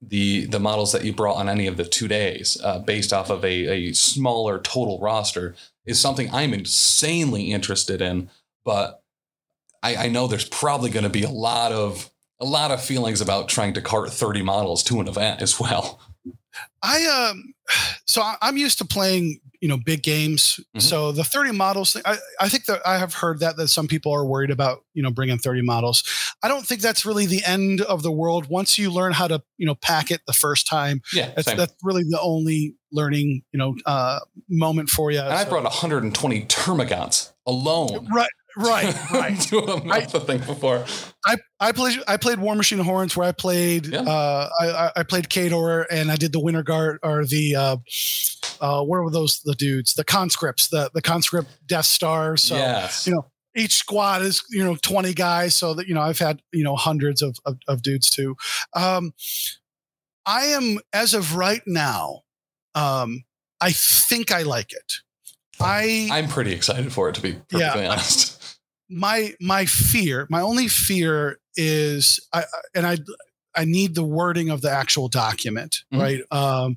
[0.00, 3.30] the the models that you brought on any of the two days, uh, based off
[3.30, 5.54] of a, a smaller total roster,
[5.86, 8.30] is something I'm insanely interested in.
[8.64, 9.02] But
[9.82, 13.20] I, I know there's probably going to be a lot of a lot of feelings
[13.20, 16.00] about trying to cart 30 models to an event as well.
[16.82, 17.54] I um,
[18.06, 20.60] so I'm used to playing, you know, big games.
[20.76, 20.82] Mhm.
[20.82, 23.88] So the 30 models thing, I, I think that I have heard that that some
[23.88, 26.04] people are worried about, you know, bringing 30 models.
[26.42, 28.46] I don't think that's really the end of the world.
[28.48, 31.74] Once you learn how to, you know, pack it the first time, Yeah, that's that's
[31.82, 35.20] really the only learning, you know, uh, moment for you.
[35.20, 38.06] and I brought 120 Termagants alone.
[38.12, 39.52] right, right, right.
[39.84, 40.84] month of thing before.
[41.26, 44.00] I, I played I played Warmachine Hordes where I played Yeah.
[44.02, 47.76] uh, I, I- I played Khador and I did the Winter Guard or the uh,
[48.60, 53.06] uh, what were those the dudes the conscripts the the conscript Death Stars so yes.
[53.06, 56.40] you know each squad is you know 20 guys so that you know I've had
[56.52, 58.36] you know hundreds of of, of dudes too
[58.74, 59.12] um,
[60.26, 62.20] I am as of right now
[62.74, 63.24] um,
[63.60, 64.94] I think I like it
[65.60, 67.90] I I'm pretty excited for it to be perfectly Yeah.
[67.90, 68.37] honest.
[68.88, 72.96] My my fear my only fear is i and i
[73.54, 76.00] i need the wording of the actual document Mhm.
[76.00, 76.76] right um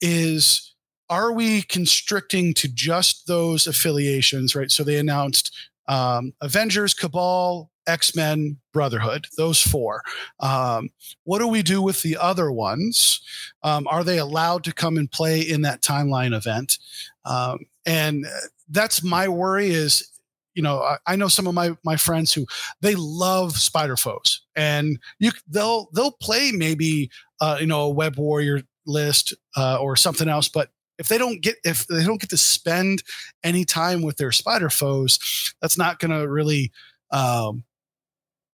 [0.00, 0.74] is
[1.08, 4.54] are we constricting to just those affiliations?
[4.54, 4.70] Right.
[4.70, 5.52] So they announced
[5.88, 10.02] um, Avengers, Cabal, X Men, Brotherhood, those four.
[10.38, 10.90] Um,
[11.24, 13.20] what do we do with the other ones?
[13.64, 16.78] Um, are they allowed to come and play in that timeline event?
[17.24, 18.24] Um, and
[18.68, 20.09] that's my worry is
[20.54, 22.46] you know I, I, know some of my my friends who
[22.80, 24.42] they love spider foes.
[24.56, 27.10] And you they'll they'll play maybe
[27.40, 31.40] uh, you know a web warrior list uh, or something else but if they don't
[31.40, 33.02] get if they don't get to spend
[33.42, 36.72] any time with their spider foes that's not going to really
[37.10, 37.64] um,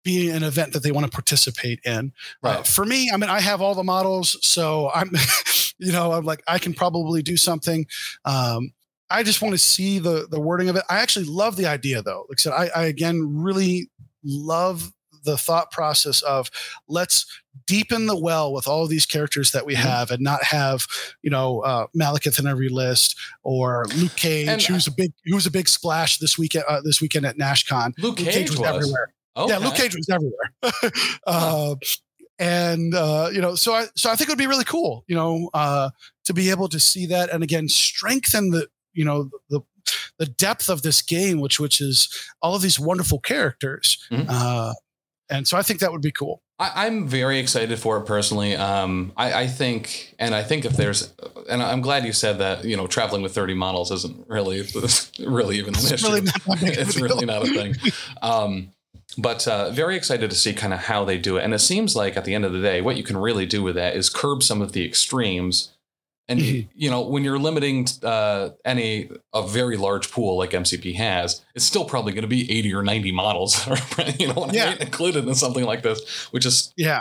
[0.03, 2.13] be an event that they want to participate in.
[2.43, 2.59] Uh, right.
[2.59, 5.11] uh, for me i mean i have all the models so i'm
[5.79, 7.87] you know i'm like i can probably do something.
[8.25, 8.73] Um,
[9.11, 10.85] I just want to see the the wording of it.
[10.89, 12.27] I actually love the idea though.
[12.29, 13.91] Like I said, I, I again really
[14.25, 14.93] love
[15.25, 16.51] the thought process of
[16.89, 17.27] let's
[17.67, 19.87] deepen the well with all of these characters that we mm-hmm.
[19.87, 20.87] have and not have
[21.23, 25.47] you know uh, Malekith in every list or Luke Cage and, who's a big who's
[25.47, 27.93] a big splash this weekend uh, this weekend at NashCon.
[27.99, 29.15] Luke, Luke Cage, Cage was, was, everywhere.
[29.37, 29.53] Okay.
[29.53, 30.93] Yeah, Luke Cage was everywhere.
[31.27, 31.75] uh,
[32.39, 35.15] and uh, you know, so I so I think it would be really cool, you
[35.15, 35.91] know, uh,
[36.25, 39.61] to be able to see that and again strengthen the you know the
[40.19, 42.09] the depth of this game, which which is
[42.41, 43.99] all of these wonderful characters.
[44.11, 44.27] Mm-hmm.
[44.29, 44.73] Uh,
[45.31, 46.43] and so I think that would be cool.
[46.59, 48.55] I, am very excited for it personally.
[48.55, 51.13] Um, I, I, think, and I think if there's,
[51.51, 52.65] and I'm glad you said that.
[52.65, 54.63] You know, traveling with 30 models isn't really,
[55.27, 56.07] really even an it's issue.
[56.07, 57.75] Really it's really not a thing.
[58.23, 58.73] Um,
[59.19, 61.45] but uh, very excited to see kind of how they do it.
[61.45, 63.63] And it seems like at the end of the day, what you can really do
[63.63, 65.74] with that is curb some of the extremes
[66.29, 66.71] and mm-hmm.
[66.75, 71.65] you know, when you're limiting uh, any a very large pool like MCP has, it's
[71.65, 73.67] still probably going to be 80 or 90 models,
[74.19, 74.75] you know, yeah.
[74.81, 77.01] included in something like this, which is yeah.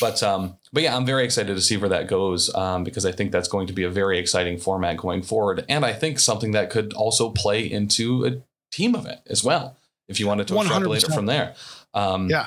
[0.00, 3.12] But um, but yeah, I'm very excited to see where that goes um, because I
[3.12, 6.52] think that's going to be a very exciting format going forward, and I think something
[6.52, 9.76] that could also play into a team event as well
[10.08, 10.60] if you wanted to 100%.
[10.62, 11.54] extrapolate it from there.
[11.94, 12.46] Um, yeah.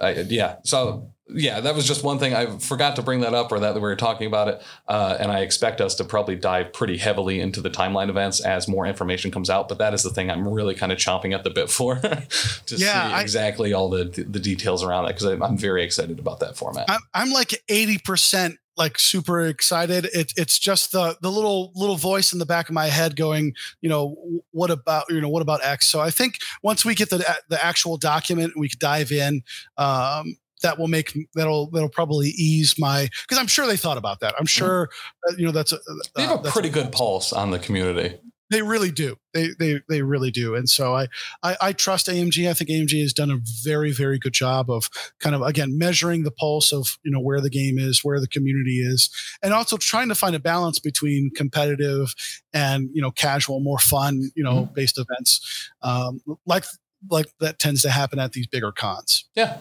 [0.00, 0.56] I, yeah.
[0.64, 3.74] So yeah, that was just one thing I forgot to bring that up, or that
[3.74, 4.62] we were talking about it.
[4.86, 8.68] Uh, and I expect us to probably dive pretty heavily into the timeline events as
[8.68, 9.68] more information comes out.
[9.68, 11.96] But that is the thing I'm really kind of chomping at the bit for
[12.66, 16.18] to yeah, see exactly I, all the the details around it because I'm very excited
[16.18, 16.84] about that format.
[16.88, 20.06] I'm, I'm like eighty percent like super excited.
[20.06, 23.54] It, it's just the the little little voice in the back of my head going,
[23.80, 24.16] you know,
[24.50, 25.86] what about you know what about X?
[25.86, 29.42] So I think once we get the the actual document, we could dive in.
[29.76, 34.20] Um, that will make that'll that'll probably ease my because I'm sure they thought about
[34.20, 34.34] that.
[34.38, 34.46] I'm mm-hmm.
[34.46, 34.90] sure
[35.28, 35.78] uh, you know that's a,
[36.16, 38.18] they have a pretty good pulse on the community.
[38.50, 39.16] They really do.
[39.32, 40.54] They they they really do.
[40.54, 41.08] And so I,
[41.42, 42.48] I I trust AMG.
[42.48, 46.22] I think AMG has done a very very good job of kind of again measuring
[46.24, 49.10] the pulse of you know where the game is, where the community is,
[49.42, 52.14] and also trying to find a balance between competitive
[52.52, 54.74] and you know casual, more fun you know mm-hmm.
[54.74, 56.64] based events, um, like
[57.10, 59.28] like that tends to happen at these bigger cons.
[59.34, 59.58] Yeah,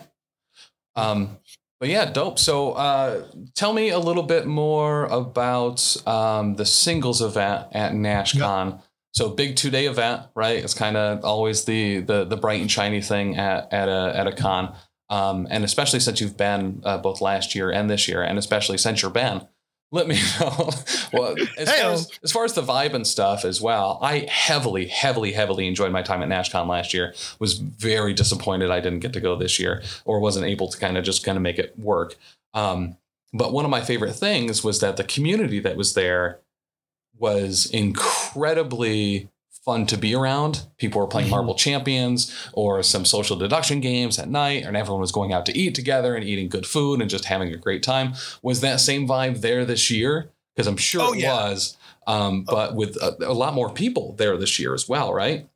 [0.95, 1.38] um,
[1.79, 2.39] but yeah, dope.
[2.39, 8.71] So uh, tell me a little bit more about um, the singles event at NashCon.
[8.71, 8.82] Yep.
[9.13, 10.63] So big two day event, right?
[10.63, 14.27] It's kind of always the, the the bright and shiny thing at at a at
[14.27, 14.75] a con,
[15.10, 18.77] um, and especially since you've been uh, both last year and this year, and especially
[18.77, 19.47] since you're banned
[19.93, 20.71] let me know.
[21.13, 24.88] well, as, far as, as, far as, the vibe and stuff as well, I heavily,
[24.88, 27.13] heavily, heavily enjoyed my time at NashCon last year.
[27.39, 30.97] Was very disappointed I didn't get to go this year or wasn't able to kind
[30.97, 32.15] of just kind of make it work.
[32.56, 32.97] Um,
[33.34, 36.39] but one of my favorite things was that the community that was there
[37.19, 39.29] was incredibly
[39.63, 40.65] fun to be around.
[40.78, 41.36] People were playing mm-hmm.
[41.36, 45.58] Marvel Champions or some social deduction games at night, and everyone was going out to
[45.58, 48.13] eat together and eating good food and just having a great time.
[48.41, 50.32] Was that same vibe there this year?
[50.56, 51.34] Because I'm sure oh, it yeah.
[51.34, 52.54] was, um, oh.
[52.54, 55.49] but with a, a, lot more people there this year as well, right?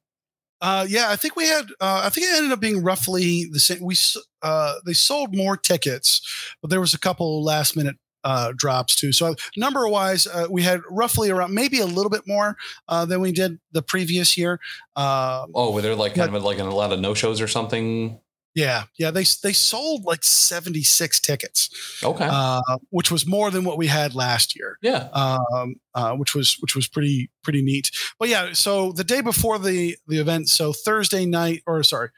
[0.60, 1.66] Uh, yeah, I think we had.
[1.80, 3.84] Uh, I think it ended up being roughly the same.
[3.84, 3.96] We
[4.42, 6.22] uh, they sold more tickets,
[6.62, 9.14] but there was a couple last minute uh, drops too.
[9.14, 12.58] So number wise, uh, we had roughly around maybe a little bit more
[12.90, 14.60] uh, than we did the previous year.
[14.98, 18.20] Um, oh, were there like kind of like a lot of no shows or something?
[18.54, 19.12] Yeah, yeah.
[19.12, 21.70] They they sold like seventy six tickets.
[22.04, 22.60] Okay, uh,
[22.90, 24.78] which was more than what we had last year.
[24.82, 27.92] Yeah, um, uh, which was which was pretty pretty neat.
[28.20, 32.10] But yeah, so the day before the the event, so Thursday night or sorry,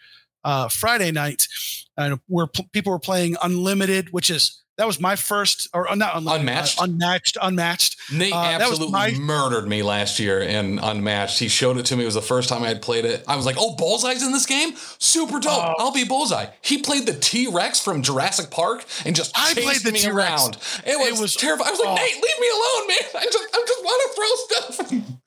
[0.44, 1.48] uh, Friday night,
[1.98, 6.16] and where people were playing Unlimited, which is that was my first, or uh, not
[6.16, 7.98] unmatched, uh, unmatched, unmatched.
[8.14, 11.38] Nate uh, absolutely my, murdered me last year in unmatched.
[11.38, 12.04] He showed it to me.
[12.04, 13.26] It was the first time I had played it.
[13.28, 14.76] I was like, "Oh, Bullseye's in this game.
[14.98, 15.52] Super dope.
[15.52, 19.54] Uh, I'll be Bullseye." He played the T Rex from Jurassic Park and just I
[19.54, 20.16] chased played the me T-Rex.
[20.16, 20.58] around.
[20.86, 21.68] It was, it was terrifying.
[21.68, 21.96] I was like, oh.
[21.96, 23.22] "Nate, leave me alone, man.
[23.22, 25.20] I just, I just want to throw stuff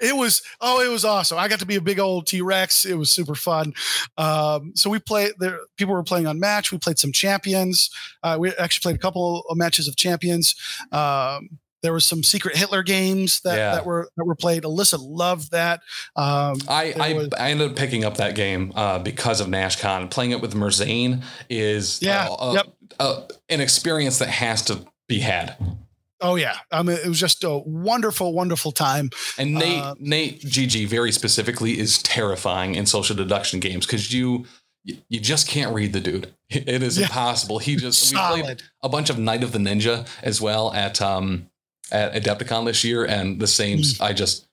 [0.00, 1.38] it was oh, it was awesome.
[1.38, 2.84] I got to be a big old T Rex.
[2.84, 3.74] It was super fun.
[4.16, 5.60] Um, so we played there.
[5.76, 6.72] People were playing unmatched.
[6.72, 7.90] We played some champions.
[8.34, 10.54] Uh, we actually played a couple of matches of champions.
[10.92, 13.74] Um, there was some secret Hitler games that, Yeah.
[13.76, 14.64] that were that were played.
[14.64, 15.80] Alyssa loved that.
[16.16, 20.10] Um, I, I, was- I ended up picking up that game uh, because of NashCon.
[20.10, 22.66] Playing it with Merzane is Yeah, uh, uh, yep.
[22.98, 25.56] uh, an experience that has to be had.
[26.20, 29.10] oh yeah, I mean it was just a wonderful, wonderful time.
[29.38, 34.46] And Nate, Uh, Nate GG very specifically is terrifying in social deduction games because you
[34.84, 36.32] you just can't read the dude.
[36.50, 37.04] It is Yeah.
[37.04, 37.58] impossible.
[37.58, 41.50] He just we played a bunch of Night of the Ninja as well at um
[41.90, 43.80] at Adepticon this year, and the same.
[44.00, 44.46] I just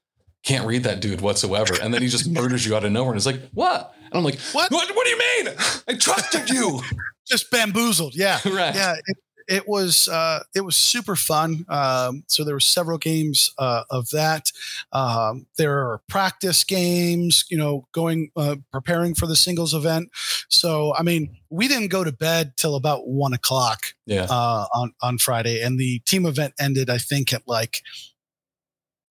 [0.43, 3.17] can't read that dude whatsoever, and then he just murders you out of nowhere, and
[3.17, 3.93] it's like what?
[4.05, 4.71] And I'm like, What?
[4.71, 4.93] What?
[4.95, 5.55] What do you mean?
[5.87, 6.81] I trusted you.
[7.27, 8.13] Just bamboozled.
[8.13, 8.35] Yeah.
[8.45, 8.75] right.
[8.75, 13.51] yeah it, it was uh, it was super fun um, so there were several games
[13.57, 14.51] uh, of that
[14.91, 20.09] um, there are practice games you know going uh, preparing for the singles event
[20.49, 24.27] so i mean we didn't go to bed till about one o'clock Yeah.
[24.29, 27.81] uh, on on friday and the team event ended i think at like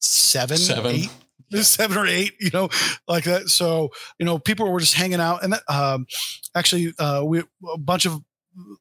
[0.02, 0.96] seven Seven.
[0.96, 1.10] eight
[1.62, 2.68] seven or eight, you know,
[3.08, 3.48] like that.
[3.48, 6.08] So, you know, people were just hanging out, and um,
[6.56, 8.22] actually, uh, we a bunch of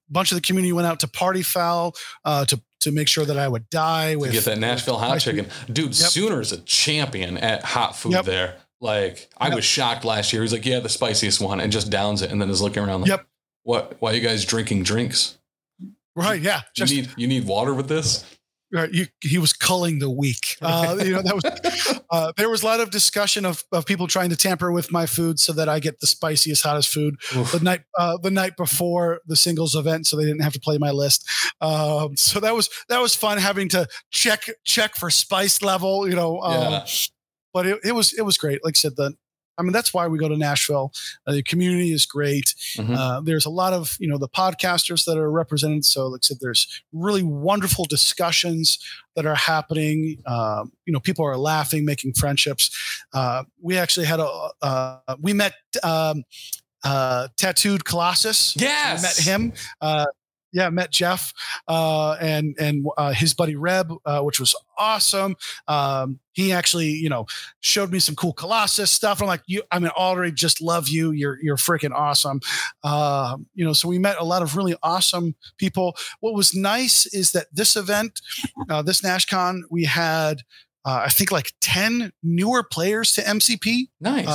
[0.09, 3.39] bunch of the community went out to Party Fowl uh, to to make sure that
[3.39, 5.47] I would die To get that Nashville hot chicken.
[5.73, 6.11] Dude, Yep.
[6.11, 8.25] Sooner's a champion at hot food Yep.
[8.25, 8.57] there.
[8.81, 9.55] Like, I Yep.
[9.55, 10.43] was shocked last year.
[10.43, 13.03] He's like, yeah, the spiciest one, and just downs it, and then is looking around
[13.03, 13.27] like, Yep.
[13.63, 13.97] what?
[14.01, 15.39] Why are you guys drinking drinks?
[16.17, 16.43] Right?
[16.43, 18.25] Yeah, You just need you need water with this?
[18.73, 20.57] Right, you, he was culling the weak.
[20.63, 24.07] Uh, you know, that was uh, there was a lot of discussion of, of people
[24.07, 27.53] trying to tamper with my food so that I get the spiciest, hottest food Oof.
[27.53, 30.79] the night uh, the night before the singles event, so they didn't have to play
[30.79, 31.29] my list.
[31.61, 36.15] Um, so that was that was fun having to check check for spice level, you
[36.15, 36.41] know.
[36.41, 36.87] Um, Yeah.
[37.53, 38.65] But it, it was it was great.
[38.65, 39.15] Like I said, the
[39.59, 40.93] I mean that's why we go to Nashville.
[41.27, 42.55] Uh, the community is great.
[42.77, 42.97] Mhm.
[42.97, 45.85] Uh, there's a lot of you know the podcasters that are represented.
[45.85, 48.79] So like I said, there's really wonderful discussions
[49.15, 50.23] that are happening.
[50.27, 52.71] Um, you know, people are laughing, making friendships.
[53.13, 56.25] Uh, we actually had a uh, we met um,
[56.85, 58.57] uh, tattooed Colossus.
[58.57, 59.03] Yes.
[59.27, 59.53] We met him.
[60.53, 61.33] Uh, yeah, met Jeff
[61.69, 65.37] uh, and and uh, his buddy Reb, uh, which was awesome.
[65.69, 67.27] Um, he actually, you know,
[67.61, 69.21] showed me some cool Colossus stuff.
[69.21, 71.13] I'm like, you, I mean, already just love you.
[71.13, 72.41] You're you're freaking awesome.
[72.83, 75.97] Uh, you know, so we met a lot of really awesome people.
[76.21, 78.21] What was nice is that this event,
[78.69, 80.43] uh, this NashCon, we had.
[80.85, 84.27] Uh, I think like 10 newer players to MCP Nice.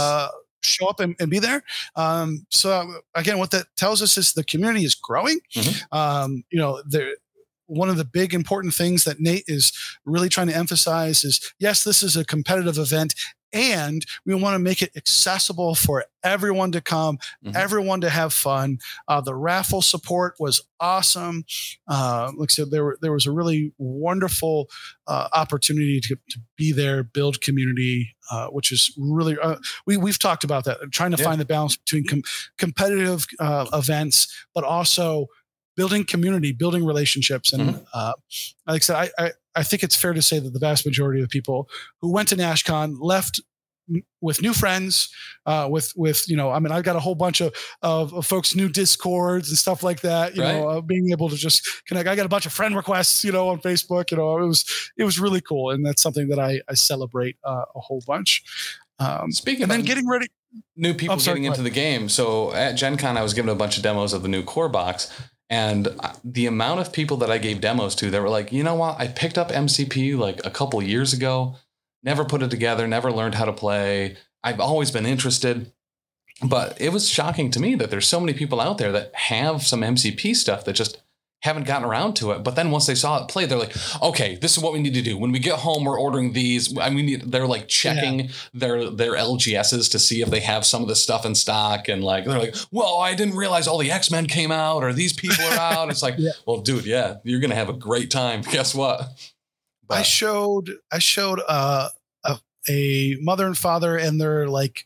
[0.67, 1.63] Show up and, and be there.
[1.95, 5.39] Um, so again, what that tells us is the community is growing.
[5.56, 5.84] Mhm.
[5.91, 7.12] Um, you know, there.
[7.69, 9.73] One of the big important things that Nate is
[10.06, 13.13] really trying to emphasize is yes, this is a competitive event,
[13.53, 17.55] and we want to make it accessible for everyone to come, Mhm.
[17.55, 18.79] everyone to have fun.
[19.07, 21.45] Uh, the raffle support was awesome.
[21.88, 24.69] Uh, like I said, there were, there was a really wonderful
[25.07, 29.55] uh, opportunity to, to be there, build community, uh, which is really uh,
[29.86, 31.23] we we've talked about that, trying to Yeah.
[31.23, 32.23] find the balance between com-
[32.57, 35.27] competitive uh, events, but also
[35.77, 37.83] building community, building relationships, and Mm-hmm.
[37.93, 38.13] uh,
[38.67, 41.21] like I said, I, I I think it's fair to say that the vast majority
[41.23, 41.69] of people
[42.01, 43.39] who went to NashCon left
[43.89, 45.09] m- with new friends,
[45.45, 48.25] uh, with with you know, I mean, I've got a whole bunch of, of of
[48.25, 50.35] folks new discords and stuff like that.
[50.35, 52.07] You know, uh, being able to just connect.
[52.09, 54.11] I got a bunch of friend requests, you know, on Facebook.
[54.11, 54.65] You know, it was
[54.97, 58.43] it was really cool, and that's something that I I celebrate uh, a whole bunch.
[58.99, 60.27] Um, Speaking and of then getting ready.
[60.75, 62.09] new people sorry, getting into the game.
[62.09, 64.69] So at Gen Con, I was given a bunch of demos of the new core
[64.69, 65.11] box.
[65.49, 65.88] And
[66.23, 68.99] the amount of people that I gave demos to that were like, you know what?
[68.99, 71.55] I picked up MCP like a couple years ago,
[72.03, 74.17] never put it together, never learned how to play.
[74.43, 75.71] I've always been interested.
[76.43, 79.63] But it was shocking to me that there's so many people out there that have
[79.63, 81.01] some MCP stuff that just
[81.47, 82.43] haven't gotten around to it.
[82.43, 84.93] But then once they saw it play, they're like, okay, this is what we need
[84.93, 85.17] to do.
[85.17, 86.77] When we get home, we're ordering these.
[86.77, 90.88] I mean, they're like checking their their LGSs to see if they have some of
[90.88, 91.88] the stuff in stock.
[91.88, 95.13] And like they're like, well, I didn't realize all the X-Men came out or these
[95.13, 95.89] people are out.
[95.89, 96.31] It's like, Yeah.
[96.45, 98.41] well, dude, yeah, you're gonna have a great time.
[98.52, 99.02] Guess what?
[99.89, 101.89] I showed I showed uh,
[102.25, 104.85] a a mother and father and their like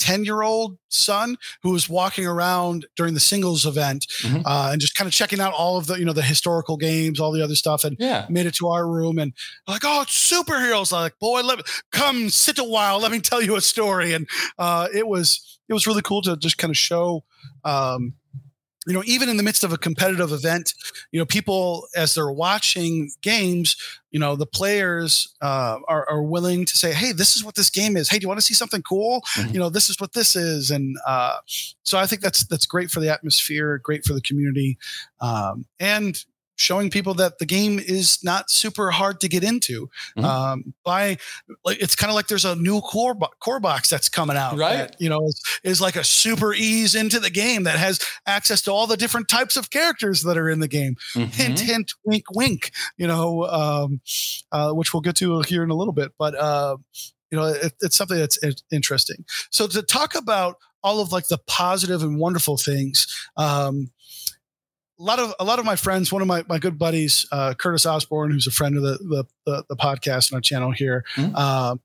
[0.00, 4.42] 10 year old son who was walking around during the singles event Mhm.
[4.44, 7.20] uh, and just kind of checking out all of the you know the historical games
[7.20, 8.26] all the other stuff and yeah.
[8.28, 9.32] made it to our room and
[9.68, 13.20] like oh it's superheroes I'm like boy let me come sit a while let me
[13.20, 14.26] tell you a story and
[14.58, 17.22] uh, it was it was really cool to just kind of show
[17.64, 18.14] um,
[18.90, 20.74] you know, even in the midst of a competitive event,
[21.12, 23.76] you know, people as they're watching games,
[24.10, 27.70] you know, the players uh, are, are willing to say, "Hey, this is what this
[27.70, 28.08] game is.
[28.08, 29.22] Hey, do you want to see something cool?
[29.36, 29.54] Mhm.
[29.54, 31.36] You know, this is what this is." And uh,
[31.84, 34.76] so I think that's that's great for the atmosphere, great for the community,
[35.20, 36.24] um, and
[36.60, 39.88] showing people that the game is not super hard to get into.
[40.18, 40.24] Mhm.
[40.24, 41.16] Um, by
[41.64, 44.58] like, it's kind of like there's a new core bo- core box that's coming out,
[44.58, 44.76] Right.
[44.76, 48.60] that, you know, is, is like a super ease into the game that has access
[48.62, 50.96] to all the different types of characters that are in the game.
[51.14, 51.58] Hint, Mhm.
[51.60, 52.72] hint, wink, wink.
[52.98, 54.00] You know, um,
[54.52, 56.76] uh, which we'll get to here in a little bit, but uh,
[57.30, 58.38] you know, it, it's something that's
[58.70, 59.24] interesting.
[59.50, 63.06] So to talk about all of like the positive and wonderful things.
[63.36, 63.90] Um,
[65.00, 67.54] a lot of a lot of my friends, one of my, my good buddies, uh,
[67.54, 71.04] Curtis Osborne, who's a friend of the the, the, the podcast and our channel here,
[71.16, 71.32] Mhm.
[71.34, 71.76] uh,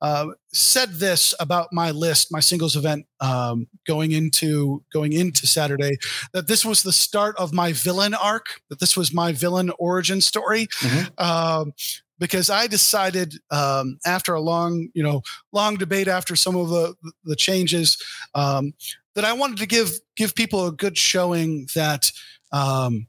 [0.00, 5.96] uh, said this about my list, my singles event um, going into going into Saturday,
[6.32, 10.20] that this was the start of my villain arc, that this was my villain origin
[10.22, 11.20] story, Mhm.
[11.22, 11.72] um,
[12.18, 15.20] because I decided um, after a long, you know,
[15.52, 16.94] long debate after some of the
[17.24, 17.98] the changes
[18.34, 18.72] um,
[19.14, 22.10] that I wanted to give give people a good showing that
[22.54, 23.06] um,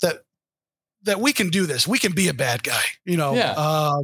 [0.00, 0.22] that
[1.04, 1.86] that we can do this.
[1.86, 3.34] We can be a bad guy, you know.
[3.34, 3.54] Yeah.
[3.56, 4.02] Uh,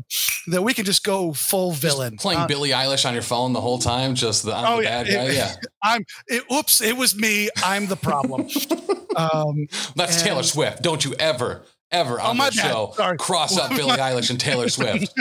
[0.48, 2.16] that we can just go full villain.
[2.16, 4.82] Playing Uh, Billie Eilish on your phone the whole time, just the, I'm Oh, the
[4.82, 5.02] yeah.
[5.04, 5.30] bad guy.
[5.32, 6.04] Yeah, I'm.
[6.26, 6.80] It, oops!
[6.80, 7.50] It was me.
[7.64, 8.42] I'm the problem.
[9.16, 9.66] um,
[9.96, 10.82] that's And- Taylor Swift.
[10.82, 11.62] Don't you ever,
[11.92, 13.16] ever on Oh, my show Sorry.
[13.16, 15.12] cross up Billie Eilish and Taylor Swift.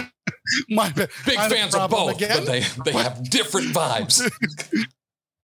[0.70, 1.10] my bad.
[1.26, 2.38] Big I'm fans of both, again?
[2.40, 4.22] but they they have different vibes.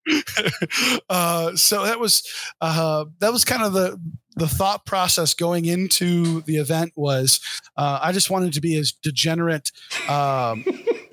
[1.10, 2.24] uh, so that was
[2.62, 4.00] uh, that was kind of the
[4.36, 7.40] the thought process going into the event was
[7.78, 9.72] uh, I just wanted to be as degenerate
[10.08, 10.64] um,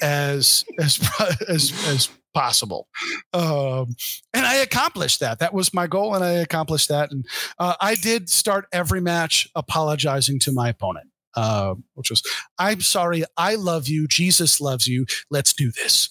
[0.01, 1.01] as as
[1.49, 2.89] as as possible,
[3.33, 3.97] um,
[4.33, 5.41] and I accomplished that.
[5.41, 7.11] That was my goal, and I accomplished that.
[7.11, 7.27] And
[7.59, 11.08] uh, I did start every match apologizing to my opponent.
[11.37, 12.23] Uh, which was,
[12.59, 16.09] I'm sorry, I love you, Jesus loves you, let's do this.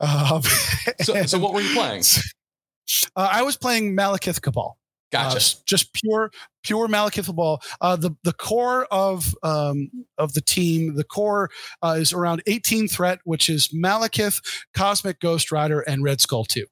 [0.00, 0.42] Um,
[1.02, 2.02] So, so what were you playing?
[3.16, 4.78] uh, I was playing Malekith Cabal.
[5.14, 5.36] Uh, Gotcha.
[5.36, 6.30] s- just pure,
[6.62, 7.60] pure Malekith Cabal.
[7.82, 11.50] Uh, the the core of um, of the team, the core
[11.82, 14.40] uh, is around 18 threat, which is Malekith,
[14.74, 16.64] Cosmic Ghost Rider, and Red Skull Two.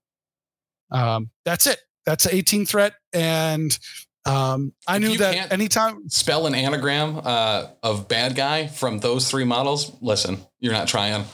[0.90, 1.80] Um, that's it.
[2.06, 3.78] That's 18 threat, and
[4.26, 6.08] um, I If knew that anytime.
[6.08, 9.96] Spell an anagram uh, of bad guy from those three models.
[10.00, 11.24] Listen, you're not trying.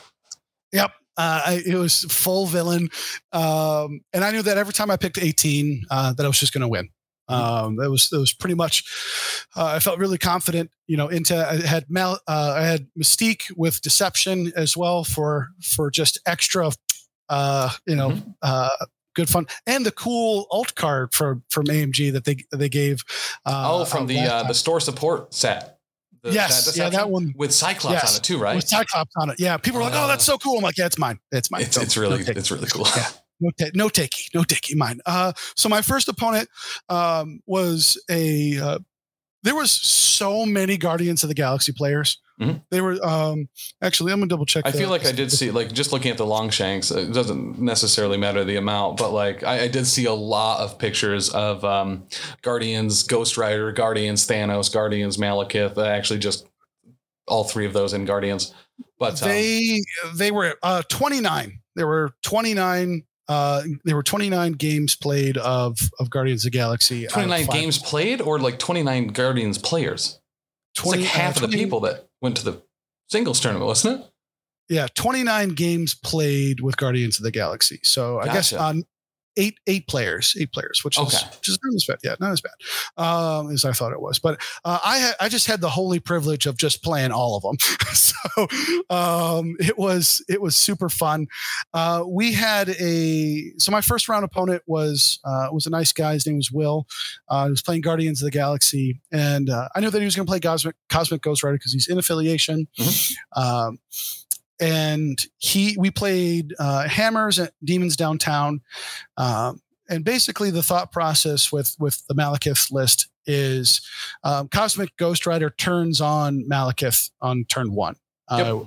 [0.72, 0.93] Yep.
[1.18, 2.91] Uh, I, it was full villain,
[3.32, 6.53] um, and I knew that every time I picked 18, uh, that I was just
[6.53, 6.91] going to win.
[7.28, 8.84] Um, that was that was pretty much.
[9.57, 11.09] Uh, I felt really confident, you know.
[11.09, 16.20] Into I had Mal, uh, I had Mystique with Deception as well for for just
[16.26, 16.70] extra,
[17.28, 18.68] uh, you know, uh,
[19.17, 23.03] good fun, and the cool alt card from from AMG that they they gave.
[23.45, 25.73] Uh, oh, from uh, the uh, the store support set.
[26.23, 27.35] The- Yes, yeah, that one.
[27.37, 28.11] with Cyclops Yes.
[28.14, 28.57] on it too, right?
[28.57, 29.39] with Cyclops on it.
[29.41, 31.19] Yeah, people were like, "Oh, that's so cool." I'm like, "Yeah, it's mine.
[31.33, 31.62] It's mine.
[31.62, 32.87] It's it's really don't take it." it's really cool.
[32.97, 33.07] Yeah.
[33.41, 35.01] no, ta- no takey, no takey, mine.
[35.07, 36.49] Uh, so my first opponent
[36.89, 38.59] um, was a.
[38.59, 38.79] Uh,
[39.45, 42.19] there was so many Guardians of the Galaxy players.
[42.41, 42.62] Mhm.
[42.70, 43.49] They were um,
[43.80, 44.12] actually.
[44.12, 44.66] I'm gonna double check.
[44.66, 46.91] I the- feel like I did see like just looking at the Longshanks.
[46.91, 50.78] It doesn't necessarily matter the amount, but like I, I did see a lot of
[50.78, 52.07] pictures of um,
[52.43, 55.78] Guardians, Ghost Rider, Guardians, Thanos, Guardians, Malekith.
[55.78, 56.47] uh, Actually, just
[57.26, 58.53] all three of those in Guardians.
[58.99, 59.82] But um, they
[60.14, 61.61] they were uh, 29.
[61.74, 63.03] There were 29.
[63.28, 67.05] Uh, there were 29 games played of of Guardians of the Galaxy.
[67.07, 70.20] out of 29 games played, or like 29 Guardians players.
[70.74, 72.62] It's like half uh, of the people that went to the
[73.09, 74.07] singles tournament, wasn't it?
[74.69, 77.79] Yeah, 29 games played with Guardians of the Galaxy.
[77.85, 78.85] So I guess on
[79.37, 81.99] eight eight players, eight players, which is which is not as bad.
[82.03, 82.53] Yeah, not as bad
[82.97, 84.18] um, as I thought it was.
[84.18, 87.43] But uh, I ha- I just had the holy privilege of just playing all of
[87.43, 87.57] them.
[87.93, 88.47] so
[88.91, 91.26] um, it was it was super fun.
[91.74, 96.14] Uh, we had a so my first round opponent was uh, was a nice guy.
[96.14, 96.87] His name was Will.
[97.28, 100.16] Uh, he was playing Guardians of the Galaxy, and uh, I knew that he was
[100.16, 102.68] going to play Cosmic Cosmic Ghost Rider because he's in affiliation.
[103.34, 103.78] Um,
[104.61, 108.61] and he we played uh, hammers at demons downtown
[109.17, 113.81] um, and basically the thought process with with the malekith list is
[114.25, 117.97] um, cosmic ghost rider turns on malekith on turn one
[118.29, 118.61] uh,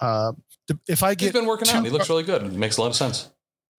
[0.00, 0.32] uh,
[0.88, 1.84] if i He's get been working two- out.
[1.84, 2.42] He looks really good.
[2.42, 3.28] It makes a lot of sense.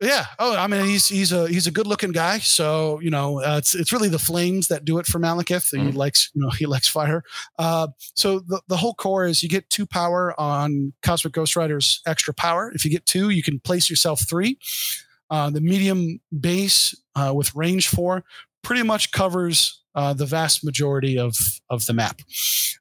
[0.04, 0.26] Yeah.
[0.39, 2.39] Oh, I mean, he's he's a he's a good looking guy.
[2.39, 5.72] So you know, uh, it's it's really the flames that do it for Malekith.
[5.72, 5.95] He Mhm.
[5.95, 7.24] likes you know he likes fire.
[7.58, 12.01] Uh, so the the whole core is you get two power on Cosmic Ghost Rider's
[12.06, 12.72] extra power.
[12.76, 14.58] If you get two, you can place yourself three.
[15.30, 18.24] Uh, the medium base uh, with range four
[18.62, 21.35] pretty much covers uh, the vast majority of
[21.69, 22.21] of the map.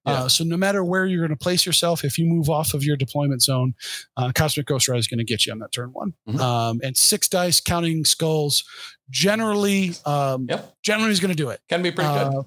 [0.06, 0.12] Yeah.
[0.24, 2.82] Uh, so no matter where you're going to place yourself, if you move off of
[2.82, 3.74] your deployment zone,
[4.16, 6.14] uh, Cosmic Ghost Rider is going to get you on that turn one.
[6.28, 6.40] Mhm.
[6.40, 8.64] Um, and six dice counting skulls
[9.10, 10.74] generally um, Yep.
[10.82, 11.60] generally is going to do it.
[11.68, 12.34] Can be pretty good.
[12.34, 12.42] Uh,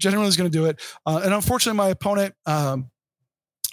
[0.00, 0.80] generally is going to do it.
[1.06, 2.90] Uh, and unfortunately, my opponent um,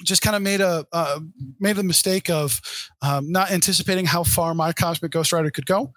[0.04, 1.20] just kind of made a uh,
[1.60, 2.60] made the mistake of
[3.02, 5.94] um, not anticipating how far my Cosmic Ghost Rider could go.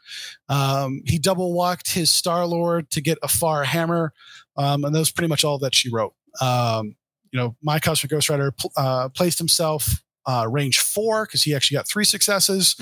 [0.49, 4.13] Um, he double walked his Star Lord to get a far hammer,
[4.57, 6.15] um, and that was pretty much all that she wrote.
[6.41, 6.95] Um,
[7.33, 10.03] you know, my Cosmic Ghost Rider pl- uh, placed himself.
[10.27, 12.77] Uh, range four because he actually got three successes,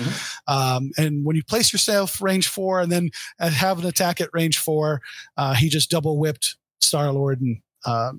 [0.47, 3.09] um, and when you place yourself range four and then
[3.39, 4.99] uh, have an attack at range four,
[5.37, 8.11] uh, he just double whipped Star Lord, and uh,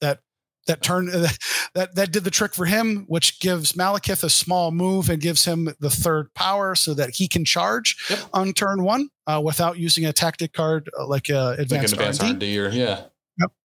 [0.00, 0.20] that
[0.66, 1.08] that turned
[1.74, 5.44] that that did the trick for him, which gives Malekith a small move and gives
[5.44, 8.18] him the third power, so that he can charge Yep.
[8.32, 11.92] on turn one uh, without using a tactic card uh, like uh, Like an advanced,
[11.94, 13.02] advanced R&D, R&D or yeah.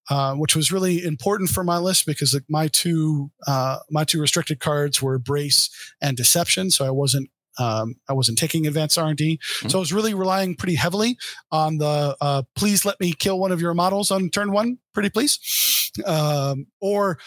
[0.09, 4.19] uh, which was really important for my list because like, my two uh, my two
[4.21, 5.69] restricted cards were brace
[6.01, 7.29] and deception, so I wasn't
[7.59, 11.17] um, I wasn't taking advanced R and D, so I was really relying pretty heavily
[11.51, 15.09] on the uh, please let me kill one of your models on turn one, pretty
[15.09, 17.17] please, um, or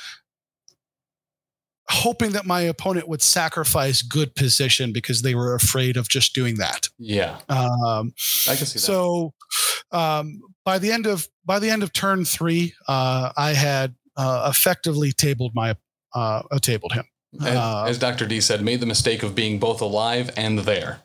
[1.91, 6.57] hoping that my opponent would sacrifice good position because they were afraid of just doing
[6.57, 6.89] that.
[6.99, 7.39] Yeah.
[7.49, 8.15] Um,
[8.49, 8.87] I can see that.
[8.87, 9.35] so
[9.91, 14.47] um, by the end of by the end of turn three, uh, I had uh,
[14.49, 15.77] effectively tabled my
[16.15, 17.05] uh, uh, tabled him.
[17.39, 18.27] Uh, as Dr.
[18.27, 21.03] D said, made the mistake of being both alive and there.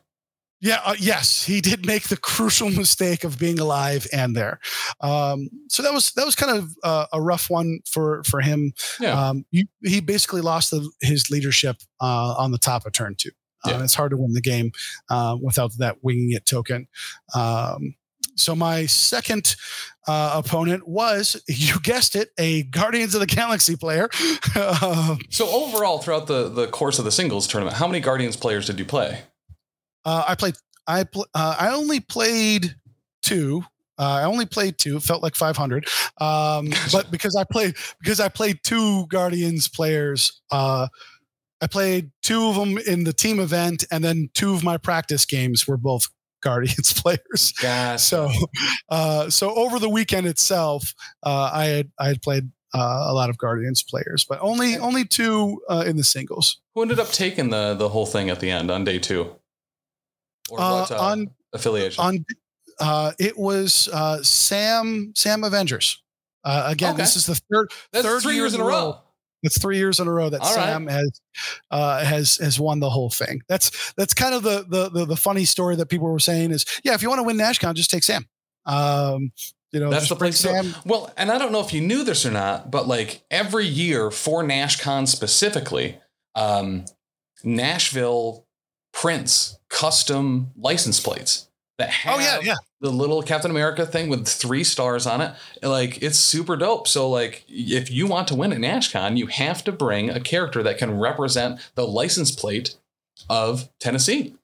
[0.61, 4.59] Yeah, uh, yes, he did make the crucial mistake of being alive and there.
[5.01, 8.73] Um, so that was that was kind of uh, a rough one for for him.
[8.99, 9.29] Yeah.
[9.29, 13.29] Um, you, he basically lost the, his leadership uh, on the top of turn two.
[13.63, 13.83] Uh, Yeah.
[13.83, 14.71] It's hard to win the game
[15.09, 16.87] uh, without that winging it token.
[17.35, 17.95] Um,
[18.35, 19.55] so my second
[20.07, 24.09] uh, opponent was, you guessed it, a Guardians of the Galaxy player.
[24.55, 28.67] Um, So overall, throughout the, the course of the singles tournament, how many Guardians players
[28.67, 29.21] did you play?
[30.03, 30.55] Uh, I played.
[30.87, 32.75] I pl- uh, I only played
[33.23, 33.63] two.
[33.97, 34.97] Uh, I only played two.
[34.97, 35.87] It felt like 500.
[36.19, 40.41] Um, but because I played because I played two Guardians players.
[40.51, 40.87] Uh,
[41.61, 45.25] I played two of them in the team event, and then two of my practice
[45.25, 46.09] games were both
[46.45, 47.51] Guardians players.
[47.61, 48.01] Gosh.
[48.03, 48.29] So,
[48.89, 50.93] uh, so over the weekend itself,
[51.23, 55.03] uh, I had I had played uh, a lot of Guardians players, but only only
[55.05, 56.61] two uh, in the singles.
[56.75, 59.35] Who ended up taking the, the whole thing at the end on day two?
[60.49, 62.03] Or Uh, what uh, on affiliation?
[62.05, 62.25] on
[62.79, 66.03] uh it was uh sam sam avengers
[66.43, 67.01] uh again Okay.
[67.03, 68.69] this is the third That's third three years in a row.
[68.69, 68.99] row.
[69.45, 70.65] It's three years in a row that All right.
[70.65, 71.21] sam has
[71.71, 73.41] uh has has won the whole thing.
[73.47, 76.65] That's that's kind of the, the the the funny story that people were saying is
[76.83, 78.25] yeah if you want to win nashcon just take sam.
[78.65, 79.31] Um
[79.71, 82.03] you know That's the place to sam Well, and I don't know if you knew
[82.05, 85.97] this or not, but like every year for NashCon specifically,
[86.33, 86.85] um,
[87.43, 88.45] Nashville
[88.93, 94.27] prints custom license plates that have oh yeah yeah the little Captain America thing with
[94.27, 95.33] three stars on it.
[95.61, 96.87] Like it's super dope.
[96.87, 100.63] So like if you want to win at NashCon, you have to bring a character
[100.63, 102.75] that can represent the license plate
[103.29, 104.35] of Tennessee.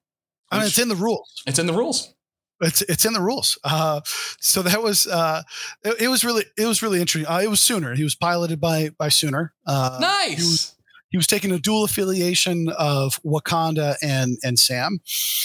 [0.50, 2.14] I mean, it's in the rules it's in the rules.
[2.62, 3.58] it's it's in the rules.
[3.64, 4.02] Uh,
[4.40, 5.44] so that was uh,
[5.84, 7.32] it, it was really it was really interesting.
[7.32, 7.96] Uh, it was Sooner.
[7.96, 9.54] He was piloted by by Sooner.
[9.66, 10.76] Uh, nice.
[11.12, 15.00] He was, taking a dual affiliation of Wakanda and and Sam.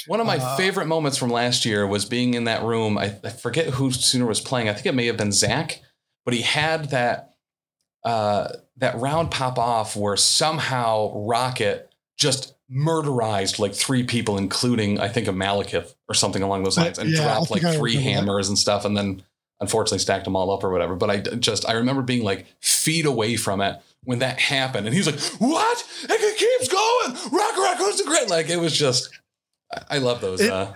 [0.07, 2.97] One of my Uh, favorite moments from last year was being in that room.
[2.97, 4.69] I, I forget who Sooner was playing.
[4.69, 5.83] I think it may have been Zach,
[6.25, 7.35] but he had that
[8.05, 15.09] uh, that round pop off where somehow Rocket just murderized like three people, including I
[15.09, 18.01] think a Malekith or something along those lines, and Yeah, dropped like three remember that.
[18.01, 19.23] hammers and stuff, and then
[19.61, 20.97] unfortunately stacked them all up or whatever.
[20.97, 24.95] But I just I remember being like feet away from it when that happened, and
[24.95, 25.85] he's like, "What?
[26.05, 27.33] It keeps going.
[27.39, 29.11] Rock Raccoon's the great." Like it was just.
[29.73, 30.41] I- I love those.
[30.41, 30.73] It- uh,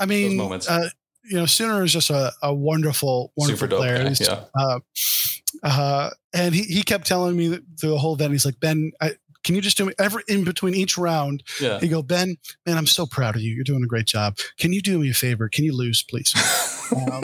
[0.00, 0.68] I mean, moments.
[0.68, 0.88] Uh,
[1.24, 4.02] you know, Sooner is just a, a wonderful, wonderful player.
[4.02, 4.44] guy, yeah.
[4.56, 4.80] uh,
[5.62, 9.12] uh, and he, he kept telling me through the whole event, he's like, Ben, I,
[9.44, 11.42] can you just do me every in between each round?
[11.60, 11.78] Yeah.
[11.78, 12.36] He go, Ben,
[12.66, 13.54] man, I'm so proud of you.
[13.54, 14.36] You're doing a great job.
[14.58, 15.48] Can you do me a favor?
[15.48, 16.34] Can you lose, please?
[16.96, 17.22] um,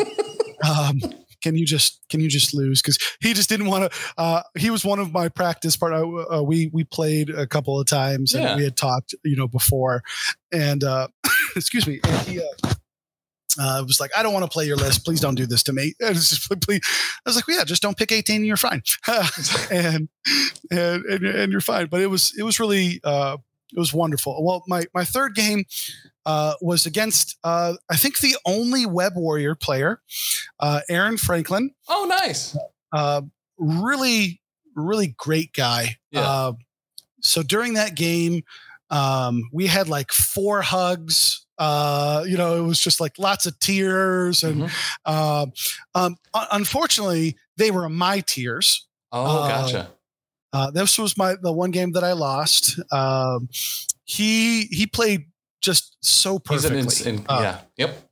[0.67, 1.01] um,
[1.43, 4.71] can you just can you just lose because he just didn't want to uh he
[4.71, 8.43] was one of my practice part uh, we we played a couple of times and
[8.43, 8.57] Yeah.
[8.57, 10.03] we had talked you know before
[10.53, 11.07] and uh
[11.57, 12.75] excuse me and he uh
[13.59, 15.05] uh, was like, I don't want to play your list.
[15.05, 15.95] Please don't do this to me.
[16.01, 16.81] And it's just, please.
[17.27, 18.83] I was like, well, yeah, just don't pick 18 and you're fine.
[19.71, 20.09] and,
[20.71, 21.87] and, and, and you're fine.
[21.87, 23.37] But it was, it was really, uh,
[23.75, 24.45] it was wonderful.
[24.45, 25.65] Well, my, my third game,
[26.29, 30.03] uh, was against uh, I think the only Web Warrior player,
[30.61, 31.71] uh, Aaron Franklin.
[31.89, 32.55] Oh, nice.
[32.93, 33.23] Uh,
[33.57, 34.41] really,
[34.77, 35.97] really great guy.
[36.11, 36.21] Yeah.
[36.21, 36.53] Uh,
[37.23, 38.43] so during that game,
[38.91, 41.47] um, we had like four hugs.
[41.59, 44.73] Uh, you know, it was just like lots of tears, and Mhm.
[45.07, 45.47] uh,
[45.97, 46.17] um,
[46.53, 48.87] unfortunately, they were my tears.
[49.11, 49.91] Oh, gotcha.
[50.53, 52.79] Uh, this was my the one game that I lost.
[52.93, 53.49] Um,
[54.05, 55.27] he he played
[55.61, 56.79] just so He's an perfectly.
[56.81, 57.87] ins- in, Uh, yeah.
[57.87, 58.05] Yep.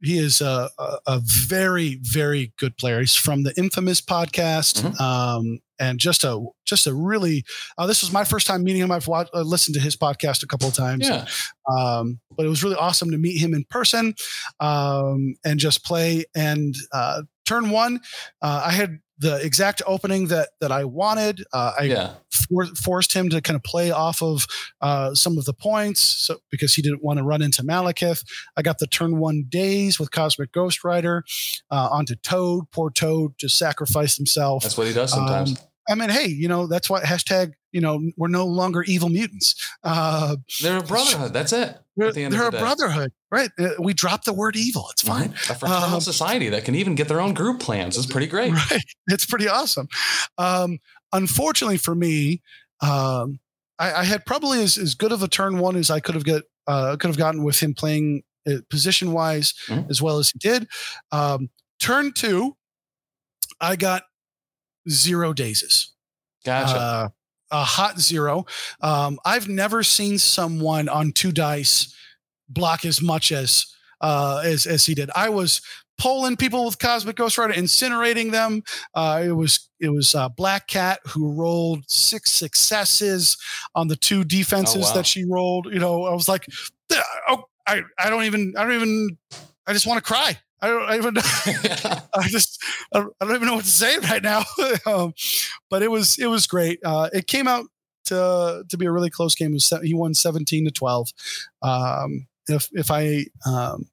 [0.00, 0.70] he is a,
[1.06, 3.00] a, very very good player.
[3.00, 5.00] He's from the Infamous podcast, Mhm.
[5.00, 7.44] um, and just a just a really.
[7.76, 8.90] Uh, this was my first time meeting him.
[8.92, 11.08] I've watched, uh, listened to his podcast a couple of times.
[11.08, 11.26] Yeah.
[11.68, 14.14] Um, but it was really awesome to meet him in person
[14.60, 16.24] um, and just play.
[16.34, 18.00] And uh, turn one,
[18.42, 21.44] uh, I had the exact opening that that I wanted.
[21.52, 22.10] Uh, I Yeah.
[22.50, 24.46] For, forced him to kind of play off of
[24.80, 28.24] uh, some of the points so, because he didn't want to run into Malekith.
[28.56, 31.24] I got the turn one daze with Cosmic Ghost Rider
[31.70, 32.70] uh, onto Toad.
[32.72, 34.62] Poor Toad just sacrificed himself.
[34.62, 35.50] That's what he does sometimes.
[35.52, 35.56] Um,
[35.90, 39.54] I mean, hey, you know, that's why hashtag, you know, we're no longer evil mutants.
[39.82, 41.32] Uh, They're a brotherhood.
[41.32, 41.78] That's it.
[41.96, 42.58] they're the they're a day.
[42.58, 43.50] brotherhood, right?
[43.58, 44.86] Uh, we dropped the word evil.
[44.92, 45.30] It's fine.
[45.30, 45.50] Mhm.
[45.50, 48.52] A fraternal Um, society that can even get their own group plans is pretty great.
[48.70, 48.82] Right.
[49.06, 49.88] It's pretty awesome.
[50.36, 50.78] Um,
[51.12, 52.42] unfortunately for me,
[52.80, 53.40] um,
[53.78, 56.24] I, I had probably as, as good of a turn one as I could have
[56.24, 59.88] get uh, could have gotten with him playing uh, position wise Mhm.
[59.90, 60.68] as well as he did.
[61.12, 61.50] Um,
[61.80, 62.56] turn two,
[63.60, 64.02] I got
[64.88, 65.92] zero dazes.
[66.44, 66.76] Gotcha.
[66.76, 67.08] Uh,
[67.50, 68.44] a hot zero.
[68.82, 71.94] Um, I've never seen someone on two dice
[72.48, 73.66] block as much as
[74.00, 75.10] uh, as as he did.
[75.16, 75.60] I was
[75.98, 78.62] pulling people with Cosmic Ghost Rider, incinerating them.
[78.94, 83.36] Uh, it was it was uh, Black Cat who rolled six successes
[83.74, 84.92] on the two defenses wow.
[84.94, 85.66] that she rolled.
[85.66, 86.46] You know, I was like,
[87.28, 89.18] oh, I I don't even I don't even
[89.66, 90.38] I just want to cry.
[90.60, 91.16] I don't I even.
[92.14, 94.42] I just I don't, even know what to say right now.
[94.86, 95.14] um,
[95.70, 96.80] but it was it was great.
[96.84, 97.66] Uh, it came out
[98.06, 99.52] to to be a really close game.
[99.52, 101.10] Was he won seventeen to twelve.
[101.62, 103.88] Um, if if I um,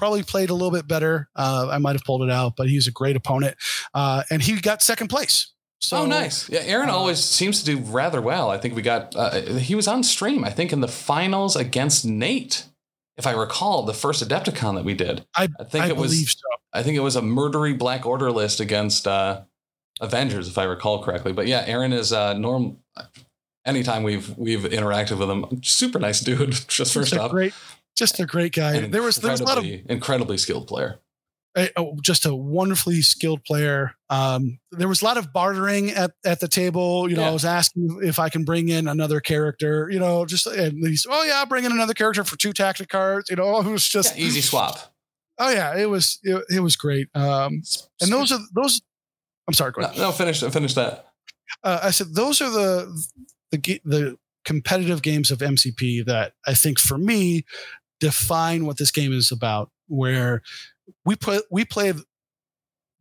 [0.00, 2.54] probably played a little bit better, uh, I might have pulled it out.
[2.56, 3.56] But he's a great opponent,
[3.94, 5.52] uh, and he got second place.
[5.80, 6.48] So oh, nice.
[6.48, 8.50] Yeah, Aaron uh, always seems to do rather well.
[8.50, 12.04] I think we got, uh, he was on stream, I think, in the finals against
[12.04, 12.66] Nate,
[13.16, 15.24] if I recall, the first Adepticon that we did.
[15.34, 16.32] I, I think I it was.
[16.32, 16.38] So.
[16.72, 19.42] I think it was a murdery Black Order list against uh,
[20.00, 21.32] Avengers, if I recall correctly.
[21.32, 22.78] But yeah, Aaron is uh, norm.
[23.66, 26.52] Anytime we've we've interacted with him, super nice dude.
[26.68, 27.54] Just first off, great,
[27.96, 28.80] just a great guy.
[28.86, 31.00] There was there was a lot of incredibly- skilled player.
[31.56, 33.92] a, a- just a wonderfully skilled player.
[34.08, 37.10] Um, there was a lot of bartering at, at the table.
[37.10, 37.30] You know, Yeah.
[37.30, 39.88] I was asking if I can bring in another character.
[39.90, 42.88] You know, just and he's oh yeah, I'll bring in another character for two tactic
[42.88, 43.28] cards.
[43.30, 44.78] You know, it was just Yeah, easy swap.
[45.38, 47.08] oh yeah, it was it, it was great.
[47.14, 47.62] Um,
[48.00, 48.80] and those are those.
[49.48, 49.98] I'm sorry, go no, ahead.
[49.98, 51.06] no finish finish that.
[51.64, 53.04] Uh, I said those are the
[53.50, 57.44] the the competitive games of MCP that I think for me
[58.00, 59.70] define what this game is about.
[59.86, 60.42] Where
[61.04, 61.96] we put we played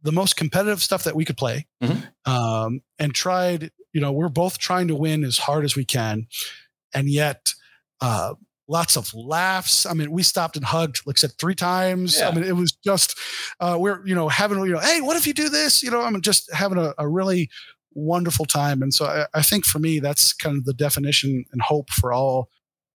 [0.01, 2.07] the most competitive stuff that we could play, Mhm.
[2.25, 3.71] um, and tried.
[3.93, 6.27] You know, we're both trying to win as hard as we can,
[6.93, 7.53] and yet.
[8.01, 8.35] Uh,
[8.71, 9.87] Lots of laughs.
[9.87, 12.19] I mean, we stopped and hugged, like I said, three times.
[12.19, 12.29] Yeah.
[12.29, 13.17] I mean, it was just
[13.59, 15.81] uh, we're you know having you know, hey, what if you do this?
[15.81, 17.49] You know, I'm just having a, a really
[17.95, 18.83] wonderful time.
[18.83, 22.13] And so I, I think for me, that's kind of the definition and hope for
[22.13, 22.49] all,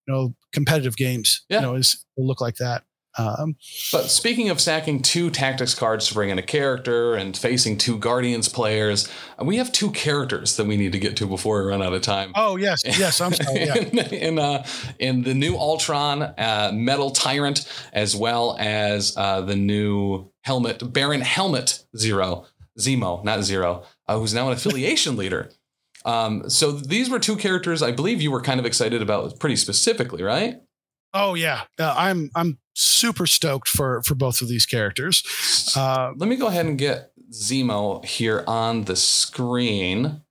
[0.07, 1.61] you know, competitive games, Yeah.
[1.61, 2.85] you know, is look like that.
[3.19, 3.57] Um,
[3.93, 7.99] But speaking of stacking two tactics cards to bring in a character and facing two
[7.99, 9.07] Guardians players,
[9.39, 11.93] uh, we have two characters that we need to get to before we run out
[11.93, 12.33] of time.
[12.35, 13.67] oh yes, yes, I'm sorry.
[13.67, 13.75] Yeah.
[13.77, 14.65] in, in, uh,
[14.99, 21.21] in the new Ultron uh, Metal Tyrant, as well as uh, the new Helmet Baron
[21.21, 22.47] Helmet Zero
[22.81, 25.51] Zemo, not Zero, uh, who's now an affiliation leader.
[26.05, 29.57] Um, so these were two characters I believe you were kind of excited about pretty
[29.57, 30.61] specifically, right?
[31.15, 35.23] Oh yeah, uh, I'm I'm super stoked for for both of these characters.
[35.77, 40.23] Uh, Let me go ahead and get Zemo here on the screen.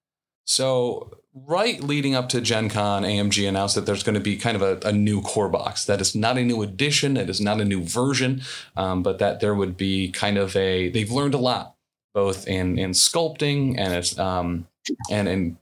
[0.46, 4.56] So, right leading up to Gen Con, AMG announced that there's going to be kind
[4.56, 5.86] of a, a new core box.
[5.86, 8.42] That is not a new edition, it is not a new version,
[8.76, 11.76] um, but that there would be kind of a, they've learned a lot,
[12.14, 14.68] both in, in sculpting and it's, um,
[15.10, 15.58] and in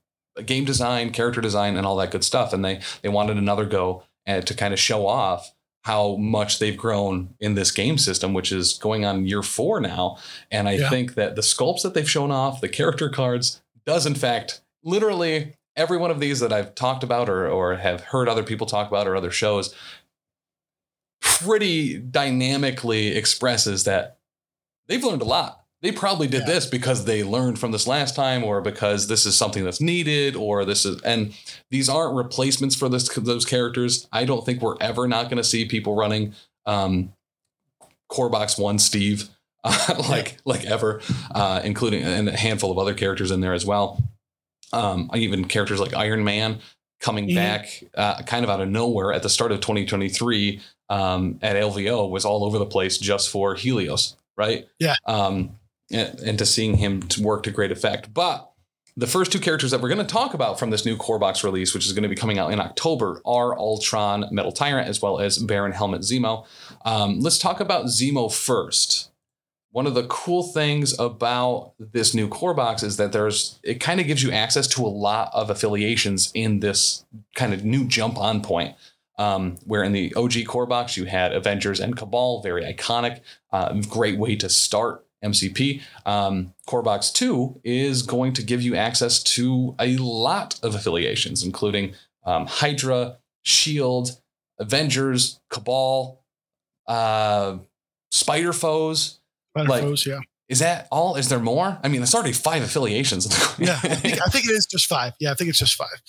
[0.46, 2.54] game design, character design, and all that good stuff.
[2.54, 5.54] And they, they wanted another go uh, to kind of show off
[5.84, 10.18] how much they've grown in this game system, which is going on year four now.
[10.52, 10.90] And I Yeah.
[10.90, 15.56] think that the sculpts that they've shown off, the character cards, does in fact literally
[15.76, 18.88] every one of these that I've talked about or or have heard other people talk
[18.90, 19.74] about or other shows
[21.22, 24.18] pretty dynamically expresses that
[24.88, 25.64] they've learned a lot.
[25.82, 26.48] They probably did Yeah.
[26.54, 30.36] this because they learned from this last time, or because this is something that's needed,
[30.36, 31.34] or this is, and
[31.72, 34.08] these aren't replacements for this those characters.
[34.12, 36.34] I don't think we're ever not going to see people running
[36.66, 37.14] um,
[38.10, 39.30] Core Box One Steve,
[39.64, 41.02] uh, like like ever,
[41.32, 44.04] uh, including and a handful of other characters in there as well.
[44.74, 46.60] Um, even characters like Iron Man
[47.00, 47.36] coming Mhm.
[47.36, 50.60] back uh, kind of out of nowhere at the start of 2023
[50.90, 54.68] um, at LVO was all over the place just for Helios, right?
[54.80, 54.96] Yeah.
[55.06, 55.59] Um,
[55.92, 58.14] and, to seeing him work to great effect.
[58.14, 58.50] But
[58.96, 61.44] the first two characters that we're going to talk about from this new core box
[61.44, 65.02] release, which is going to be coming out in October, are Ultron Metal Tyrant as
[65.02, 66.46] well as Baron Helmet Zemo.
[66.84, 69.12] Um, let's talk about Zemo first.
[69.72, 74.00] One of the cool things about this new core box is that there's it kind
[74.00, 78.18] of gives you access to a lot of affiliations in this kind of new jump
[78.18, 78.76] on point.
[79.18, 83.20] Um, where in the OG core box you had Avengers and Cabal, very iconic,
[83.52, 85.82] uh, great way to start MCP.
[86.06, 91.44] Um, core box 2 is going to give you access to a lot of affiliations,
[91.44, 91.94] including
[92.26, 94.20] um, Hydra, Shield,
[94.60, 96.22] Avengers, Cabal,
[96.88, 97.58] uh,
[98.12, 99.20] Spider Foes.
[99.56, 100.20] Spider Like- Foes, yeah.
[100.48, 101.16] Is that all?
[101.16, 101.78] Is there more?
[101.84, 103.28] I mean, it's already five affiliations.
[103.60, 103.78] Yeah.
[103.84, 105.14] I think, I think it is just five.
[105.20, 106.02] Yeah, I think it's just five.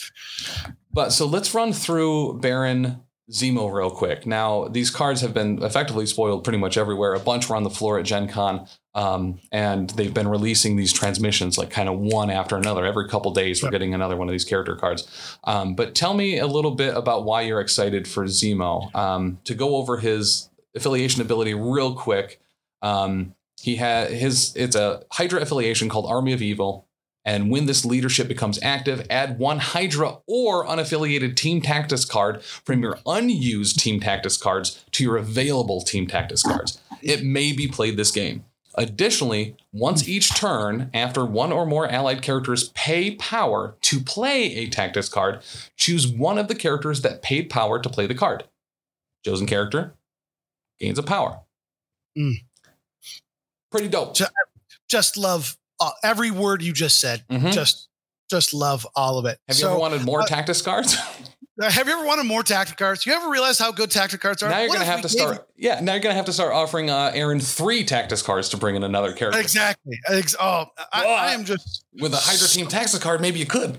[0.92, 4.24] But so let's run through Baron Zemo real quick.
[4.24, 7.12] Now, these cards have been effectively spoiled pretty much everywhere.
[7.14, 10.92] A bunch were on the floor at Gen Con, um, and they've been releasing these
[10.92, 12.84] transmissions like kind of one after another.
[12.84, 13.72] Every couple days, we're Yep.
[13.72, 15.36] getting another one of these character cards.
[15.44, 18.92] Um, but tell me a little bit about why you're excited for Zemo.
[18.94, 22.40] Um, to go over his affiliation ability real quick.
[22.82, 26.86] Um, he had his it's a Hydra affiliation called Army of Evil.
[27.22, 32.82] And when this leadership becomes active, add one Hydra or unaffiliated Team Tactics card from
[32.82, 36.80] your unused Team Tactics cards to your available Team Tactics cards.
[37.02, 38.44] It may be played this game.
[38.80, 44.68] Additionally, once each turn, after one or more allied characters pay power to play a
[44.70, 45.42] Tactics card,
[45.76, 48.44] choose one of the characters that paid power to play the card.
[49.22, 49.92] Chosen character
[50.78, 51.42] gains a power.
[52.18, 52.36] Mm.
[53.70, 54.16] Pretty dope.
[54.88, 57.22] Just love uh, every word you just said.
[57.30, 57.52] Mhm.
[57.52, 57.88] Just
[58.30, 59.38] just love all of it.
[59.46, 60.96] Have you So, ever wanted more uh, Tactics cards?
[61.60, 63.04] uh, have you ever wanted more tactic cards?
[63.04, 64.48] You ever realize how good tactic cards are?
[64.48, 65.46] now you're What gonna have to start.
[65.56, 68.76] Yeah, now you're gonna have to start offering uh, Aaron three Tactics cards to bring
[68.76, 69.40] in another character.
[69.40, 69.98] Exactly.
[70.08, 73.78] Ex- oh, I, I am just With a Hydra Team Tactics card, maybe you could.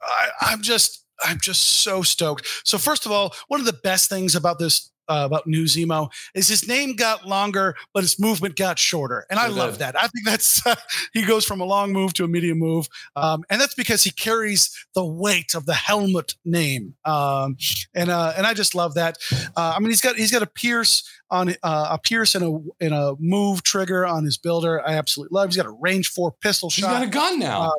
[0.00, 2.46] I, I'm just I'm just so stoked.
[2.64, 6.10] So first of all, one of the best things about this uh, about New Zemo
[6.34, 9.96] is his name got longer, but his movement got shorter, and I love that.
[9.96, 10.62] I think that's
[11.12, 14.10] he goes from a long move to a medium move, um, and that's because he
[14.10, 17.56] carries the weight of the helmet name, um,
[17.94, 19.18] and uh, and I just love that.
[19.56, 22.84] Uh, I mean, he's got he's got a pierce on uh, a pierce and a
[22.84, 24.86] and a move trigger on his builder.
[24.86, 25.48] I absolutely love.
[25.48, 26.90] He's got a range four pistol shot.
[26.90, 27.72] He's got a gun now.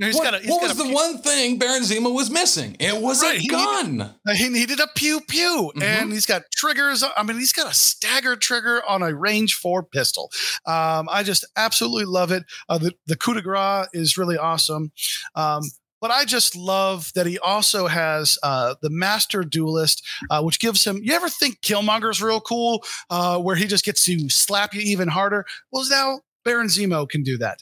[0.00, 2.14] Uh, He's what got a, he's what got was a the one thing Baron Zemo
[2.14, 2.76] was missing?
[2.80, 4.00] It was Right, a he gun.
[4.00, 5.82] Uh, He needed a pew pew, Mhm.
[5.82, 7.02] and he's got triggers.
[7.16, 10.30] I mean, he's got a stagger trigger on a range four pistol.
[10.66, 12.44] Um, I just absolutely love it.
[12.68, 14.92] Uh, the the coup de grace is really awesome.
[15.34, 15.62] Um,
[16.00, 20.82] but I just love that he also has uh, the Master Duelist, uh, which gives
[20.82, 20.98] him.
[21.02, 25.08] You ever think Killmonger's real cool, uh, where he just gets to slap you even
[25.08, 25.44] harder?
[25.70, 27.58] Well, now Baron Zemo can do that.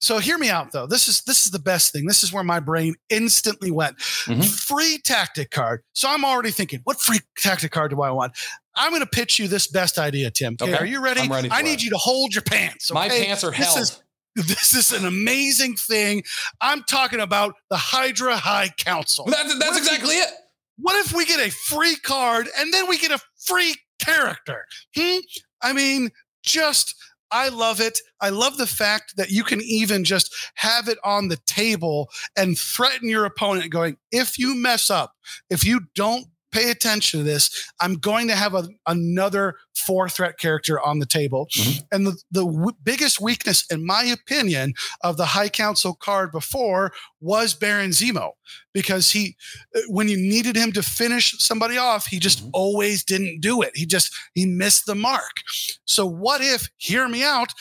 [0.00, 0.86] So hear me out, though.
[0.86, 2.06] This is this is the best thing.
[2.06, 3.98] This is where my brain instantly went.
[4.26, 4.44] Mhm.
[4.48, 5.82] Free tactic card.
[5.92, 8.32] So I'm already thinking, what free tactic card do I want?
[8.74, 10.56] I'm going to pitch you this best idea, Tim.
[10.60, 10.82] Okay, Okay.
[10.82, 11.20] are you ready?
[11.20, 11.82] I'm ready I need it.
[11.82, 12.90] you to hold your pants.
[12.92, 13.76] My pants are held.
[13.78, 14.02] This is-
[14.46, 16.22] this is an amazing thing.
[16.60, 19.26] I'm talking about the Hydra High Council.
[19.26, 20.30] That- that's if we- exactly it.
[20.76, 24.64] What if we get a free card and then we get a free character?
[24.96, 25.18] Hmm?
[25.60, 26.10] I mean,
[26.42, 26.94] just
[27.32, 27.98] I love it.
[28.20, 32.58] I love the fact that you can even just have it on the table and
[32.58, 35.14] threaten your opponent, going, if you mess up,
[35.48, 40.38] if you don't pay attention to this, I'm going to have a, another four threat
[40.38, 41.48] character on the table.
[41.54, 41.82] Mhm.
[41.92, 46.92] And the, the w- biggest weakness, in my opinion, of the High Council card before
[47.20, 48.32] was Baron Zemo
[48.74, 49.36] because he,
[49.74, 52.50] uh, when you needed him to finish somebody off, he just Mhm.
[52.52, 53.72] always didn't do it.
[53.74, 55.42] He just, he missed the mark.
[55.86, 57.52] So what if, hear me out,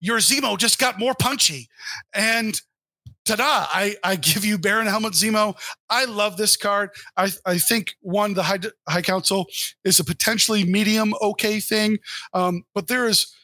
[0.00, 1.68] your Zemo just got more punchy
[2.14, 2.60] and
[3.24, 5.56] ta-da, I, I give you Baron Helmet Zemo.
[5.88, 6.90] I love this card.
[7.16, 8.58] I, I think one, the High,
[8.88, 9.46] High Council
[9.84, 11.98] is a potentially medium okay thing.
[12.32, 13.34] Um, but there is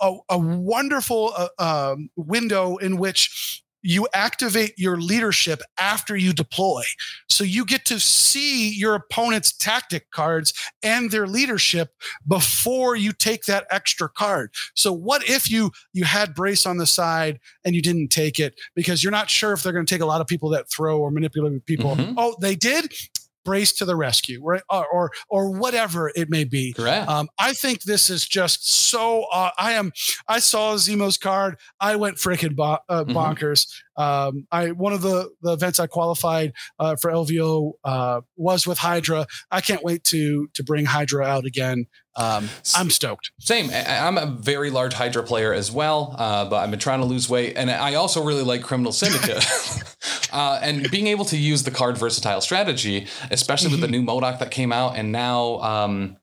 [0.00, 1.48] a, a wonderful uh,
[1.92, 6.82] um, window in which you activate your leadership after you deploy.
[7.30, 11.94] So you get to see your opponent's tactic cards and their leadership
[12.26, 14.50] before you take that extra card.
[14.74, 18.60] So what if you you had brace on the side and you didn't take it
[18.74, 20.98] because you're not sure if they're going to take a lot of people that throw
[20.98, 21.96] or manipulate people.
[21.96, 22.12] Mhm.
[22.18, 22.92] Oh, they did
[23.48, 24.62] brace to the rescue, right?
[24.70, 26.72] Or or, or whatever it may be.
[26.74, 27.08] Correct.
[27.08, 29.24] Um, I think this is just so.
[29.32, 29.92] Uh, I am.
[30.28, 31.56] I saw Zemo's card.
[31.80, 33.14] I went freaking bo- uh, Mhm.
[33.14, 33.66] bonkers.
[33.96, 38.78] Um, I one of the the events I qualified uh, for LVO uh, was with
[38.78, 39.26] Hydra.
[39.50, 41.86] I can't wait to to bring Hydra out again.
[42.16, 43.30] Um, I'm stoked.
[43.38, 43.70] Same.
[43.72, 47.28] I'm a very large Hydra player as well, uh, but I've been trying to lose
[47.28, 49.44] weight, and I also really like Criminal Syndicate.
[50.32, 54.38] uh, and being able to use the card versatile strategy, especially with the new MODOK
[54.38, 56.16] that came out, and now um,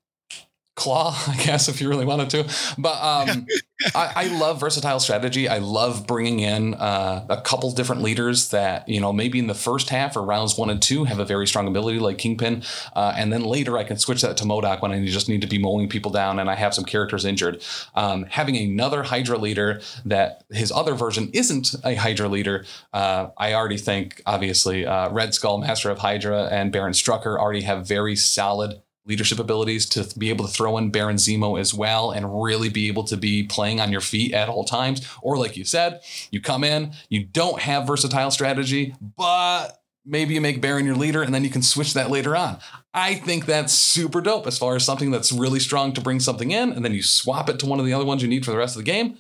[0.76, 2.76] Klaw, I guess, if you really wanted to.
[2.78, 3.48] But um,
[3.94, 5.50] I, I love versatile strategy.
[5.50, 9.54] I love bringing in uh, a couple different leaders that you know maybe in the
[9.54, 12.64] first half or rounds one and two have a very strong ability like Kingpin,
[12.96, 15.48] uh, and then later I can switch that to MODOK when I just need to
[15.48, 17.62] be mowing people down and I have some characters injured.
[17.96, 23.54] Um, having another Hydra leader that his other version isn't a Hydra leader, uh, I
[23.54, 28.16] already think obviously uh, Red Skull, Master of Hydra, and Baron Strucker already have very
[28.16, 32.70] solid leadership abilities to be able to throw in Baron Zemo as well and really
[32.70, 35.08] be able to be playing on your feet at all times.
[35.22, 36.02] Or like you said,
[36.32, 41.22] you come in, you don't have versatile strategy, but maybe you make Baron your leader
[41.22, 42.58] and then you can switch that later on.
[42.94, 46.52] I think that's super dope as far as something that's really strong to bring something
[46.52, 48.52] in and then you swap it to one of the other ones you need for
[48.52, 49.18] the rest of the game.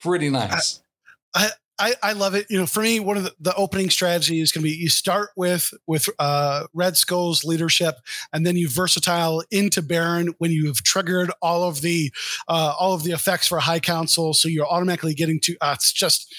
[0.00, 0.82] Pretty nice.
[1.34, 1.50] I, I
[2.12, 2.46] love it.
[2.50, 4.88] You know, for me, one of the, the opening strategies is going to be you
[4.88, 7.96] start with with uh, Red Skull's leadership,
[8.32, 12.12] and then you versatile into Baron when you have triggered all of the
[12.48, 14.34] uh, all of the effects for High Council.
[14.34, 15.56] So you're automatically getting to.
[15.60, 16.32] Uh, it's just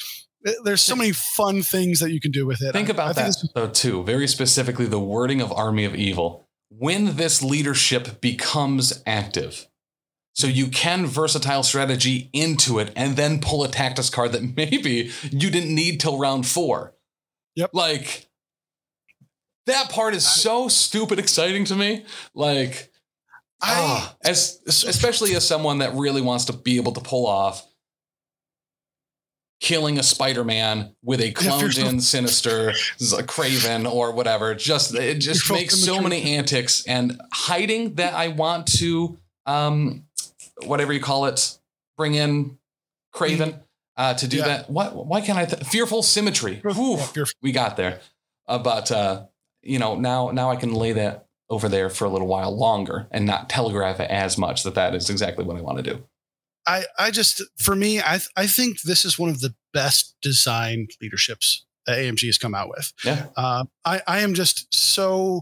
[0.63, 2.71] there's so many fun things that you can do with it.
[2.73, 4.03] Think I- about I think that though too.
[4.03, 6.47] Very specifically, the wording of Army of Evil.
[6.69, 9.67] When this leadership becomes active,
[10.35, 15.11] so you can versatile strategy into it and then pull a tactics card that maybe
[15.31, 16.93] you didn't need till round four.
[17.55, 17.71] Yep.
[17.73, 18.27] Like
[19.65, 22.05] that part is so stupid exciting to me.
[22.33, 22.91] Like
[23.61, 27.65] I, ah, as especially as someone that really wants to be able to pull off
[29.61, 34.53] killing a Spider-Man with a cloned in Sinister, Kraven, or whatever.
[34.53, 40.03] Just it just makes so many antics and hiding that I want to um
[40.63, 41.57] whatever you call it,
[41.97, 42.57] bring in
[43.13, 43.61] Kraven
[43.97, 44.45] uh, to do Yeah.
[44.47, 44.69] that.
[44.69, 46.61] What why can't I th- fearful symmetry?
[46.63, 48.01] You're- we got there.
[48.47, 49.25] Uh, but uh,
[49.61, 53.07] you know, now now I can lay that over there for a little while longer
[53.11, 56.03] and not telegraph it as much that that is exactly what I want to do.
[56.67, 60.89] I, I just for me, I I think this is one of the best designed
[61.01, 62.91] leaderships that AMG has come out with.
[63.03, 63.27] Yeah.
[63.37, 65.41] Uh, I I am just so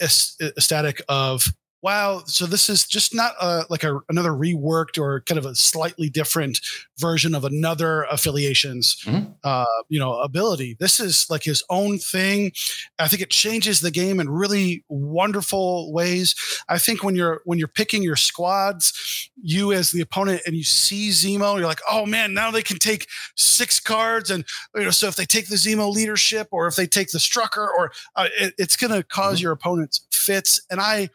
[0.00, 1.46] ec- ecstatic of
[1.82, 2.22] wow.
[2.26, 6.08] So this is just not a, like a another reworked or kind of a slightly
[6.10, 6.60] different
[6.98, 9.34] version of another affiliation's Mhm.
[9.44, 10.76] uh, you know ability.
[10.80, 12.52] This is like his own thing.
[12.98, 16.34] I think it changes the game in really wonderful ways.
[16.68, 20.64] I think when you're when you're picking your squads, you as the opponent and you
[20.64, 23.06] see Zemo, you're like, oh man, now they can take
[23.36, 26.86] six cards, and you know, so if they take the Zemo leadership or if they
[26.86, 29.42] take the Strucker, or uh, it, it's going to because Mhm.
[29.42, 30.60] your opponent's fits.
[30.70, 31.08] And I,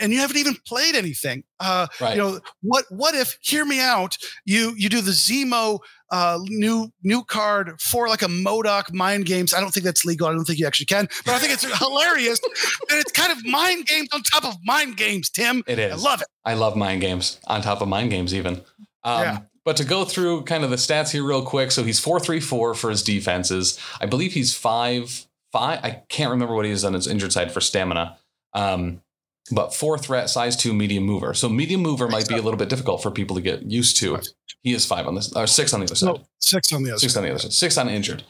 [0.00, 1.44] and you haven't even played anything.
[1.60, 2.16] Uh, Right.
[2.16, 2.84] you know what?
[2.90, 3.36] What if?
[3.42, 4.16] Hear me out.
[4.44, 5.78] You you do the Zemo
[6.10, 9.52] uh, new new card for like a MODOK mind games.
[9.54, 10.26] I don't think that's legal.
[10.28, 12.40] I don't think you actually can, but I think it's hilarious.
[12.90, 15.30] And it's kind of mind games on top of mind games.
[15.30, 16.28] Tim, It I love it.
[16.44, 18.62] I love mind games on top of mind games, even.
[19.02, 19.38] Um, Yeah.
[19.64, 21.70] But to go through kind of the stats here real quick.
[21.72, 23.78] So he's four three four for his defenses.
[24.00, 25.80] I believe he's five five.
[25.82, 28.18] I can't remember what he is on his injured side for stamina.
[28.52, 29.00] Um,
[29.50, 31.34] but four threat, size two, medium mover.
[31.34, 34.18] So medium mover might be a little bit difficult for people to get used to.
[34.62, 36.06] He is five on this, or six on the other side.
[36.06, 36.98] No, six on the other.
[36.98, 37.20] Six side.
[37.20, 37.52] on the other side.
[37.52, 38.24] Six on injured.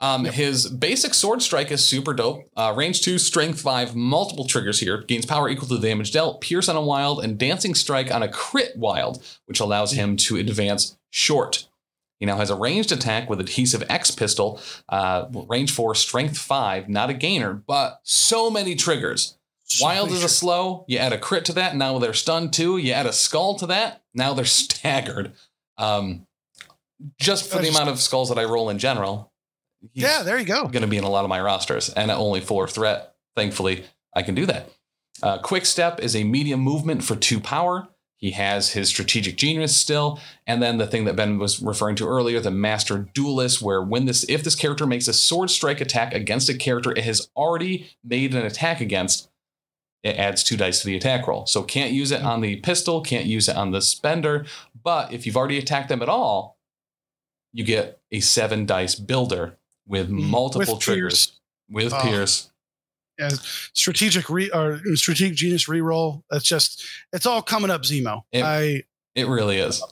[0.00, 0.34] Um, Yep.
[0.34, 2.48] His basic sword strike is super dope.
[2.56, 4.98] Uh, range two, strength five, multiple triggers here.
[5.02, 6.40] Gains power equal to the damage dealt.
[6.40, 10.36] Pierce on a wild and dancing strike on a crit wild, which allows him to
[10.36, 11.66] advance short.
[12.20, 16.88] He now has a ranged attack with adhesive X pistol, uh, range four, strength five,
[16.88, 19.37] not a gainer, but so many triggers.
[19.80, 20.84] Wild is a slow.
[20.88, 21.76] You add a crit to that.
[21.76, 22.78] Now they're stunned too.
[22.78, 24.02] You add a skull to that.
[24.14, 25.32] Now they're staggered.
[25.76, 26.26] Um,
[27.20, 29.32] just for the amount of skulls that I roll in general.
[29.92, 30.66] Yeah, there you go.
[30.66, 33.14] Going to be in a lot of my rosters, and at only four threat.
[33.36, 34.70] Thankfully, I can do that.
[35.22, 37.88] Uh, quick step is a medium movement for two power.
[38.16, 42.08] He has his strategic genius still, and then the thing that Ben was referring to
[42.08, 46.12] earlier, the master duelist, where when this if this character makes a sword strike attack
[46.12, 49.30] against a character it has already made an attack against,
[50.02, 51.46] it adds two dice to the attack roll.
[51.46, 54.46] So can't use it on the pistol, can't use it on the spender,
[54.82, 56.56] but if you've already attacked them at all,
[57.52, 61.32] you get a seven dice builder with multiple With triggers Pierce.
[61.70, 62.00] with Oh.
[62.02, 62.50] Pierce.
[63.18, 63.30] Yeah,
[63.72, 66.22] strategic re or strategic genius reroll.
[66.30, 68.22] That's just it's all coming up, Zemo.
[68.30, 68.84] It- I
[69.16, 69.82] It really is.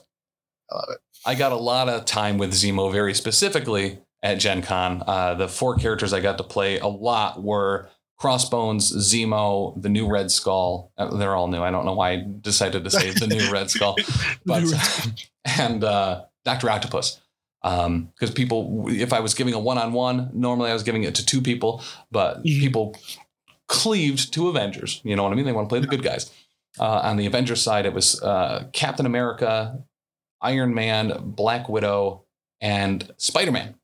[0.71, 0.99] I love it.
[1.25, 5.03] I got a lot of time with Zemo very specifically at Gen Con.
[5.05, 10.07] Uh, the four characters I got to play a lot were Crossbones, Zemo, the new
[10.07, 10.91] Red Skull.
[10.97, 11.61] Uh, they're all new.
[11.61, 13.95] I don't know why I decided to say the new Red Skull,
[14.45, 14.63] but
[15.45, 17.21] and uh, Doctor Octopus.
[17.61, 21.41] Because people, if I was giving a one-on-one, normally I was giving it to two
[21.41, 22.59] people, but Mhm.
[22.59, 22.95] people
[23.67, 25.01] cleaved to Avengers.
[25.03, 25.45] You know what I mean?
[25.45, 26.31] They want to play the good guys.
[26.79, 29.83] Uh, on the Avengers side, it was uh, Captain America,
[30.41, 32.23] Iron Man, Black Widow,
[32.61, 33.75] and Spider Man.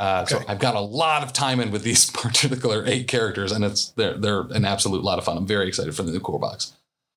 [0.00, 3.64] Uh, So I've got a lot of time in with these particular eight characters, and
[3.64, 5.36] it's they're they're an absolute lot of fun.
[5.36, 6.72] I'm very excited for the new core box.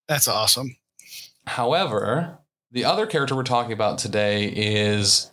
[0.08, 0.76] that's awesome.
[1.48, 2.38] However,
[2.72, 5.32] the other character we're talking about today is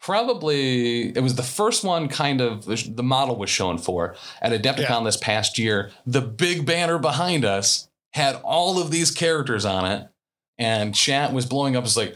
[0.00, 5.04] probably it was the first one kind of the model was shown for at Adepticon
[5.04, 5.90] this past year.
[6.06, 10.08] The big banner behind us had all of these characters on it,
[10.58, 11.84] and chat was blowing up.
[11.84, 12.14] It's like,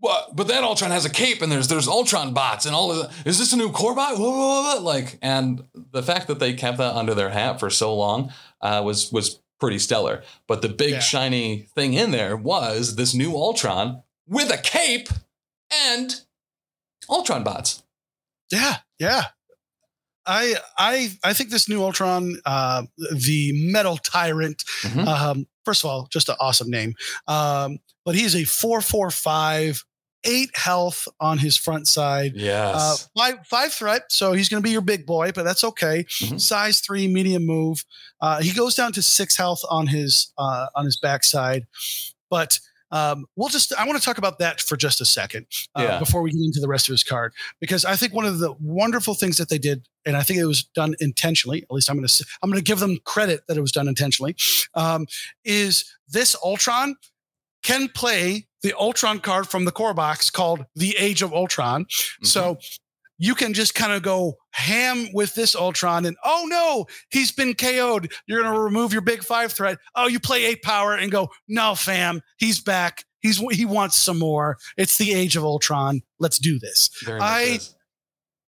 [0.00, 0.34] what?
[0.36, 3.26] But that Ultron has a cape, and there's there's Ultron bots, and all of that.
[3.26, 4.16] Is this a new core bot?
[4.18, 7.70] Whoa, whoa, whoa, Like, and the fact that they kept that under their hat for
[7.70, 10.22] so long uh, was was pretty stellar.
[10.46, 10.98] But the big Yeah.
[11.00, 15.08] shiny thing in there was this new Ultron with a cape
[15.70, 16.14] and
[17.10, 17.82] Ultron bots.
[18.52, 19.24] Yeah, yeah.
[20.26, 22.82] I I I think this new Ultron, uh,
[23.12, 24.62] the Metal Tyrant.
[24.82, 25.06] Mhm.
[25.08, 26.94] Um, first of all, just an awesome name.
[27.26, 29.84] Um, but he's a four four five,
[30.28, 32.32] eight health on his front side.
[32.76, 36.04] Uh, five five threat, so he's going to be your big boy, but that's okay.
[36.04, 36.40] Mhm.
[36.40, 37.84] Size three, medium move.
[38.20, 41.66] Uh, he goes down to six health on his uh, on his backside,
[42.30, 42.60] but
[42.90, 45.98] um, we'll just I want to talk about that for just a second uh, Yeah.
[45.98, 48.54] before we get into the rest of his card because I think one of the
[48.60, 51.62] wonderful things that they did, and I think it was done intentionally.
[51.64, 53.88] At least I'm going to I'm going to give them credit that it was done
[53.88, 54.36] intentionally.
[54.74, 55.06] Um,
[55.44, 56.96] is this Ultron
[57.62, 61.84] can play the Ultron card from the core box called the Age of Ultron.
[61.84, 62.26] Mm-hmm.
[62.26, 62.58] So
[63.18, 67.54] you can just kind of go ham with this Ultron and oh no, he's been
[67.54, 68.12] KO'd.
[68.26, 69.78] You're gonna remove your big five threat.
[69.94, 73.04] Oh, you play eight power and go, no, fam, he's back.
[73.20, 74.56] He's he wants some more.
[74.76, 76.02] It's the age of Ultron.
[76.20, 76.90] Let's do this.
[77.04, 77.58] Very I-.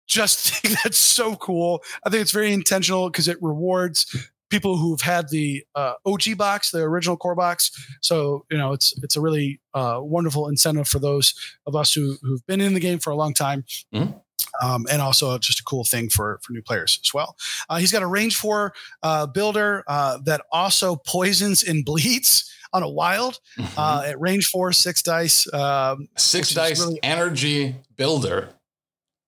[0.07, 1.83] Just think that's so cool.
[2.05, 6.71] I think it's very intentional because it rewards people who've had the uh, OG box,
[6.71, 7.71] the original core box.
[8.03, 11.35] So you know, it's it's a really uh, wonderful incentive for those
[11.67, 13.65] of us who who've been in the game for a long time.
[13.95, 14.21] Mhm.
[14.63, 17.37] Um, and also just a cool thing for for new players as well.
[17.69, 22.83] Uh, he's got a range four uh, builder uh, that also poisons and bleeds on
[22.83, 23.69] a wild Mhm.
[23.79, 25.53] uh, at range four, six dice.
[25.53, 28.49] Um, Six dice really- energy builder.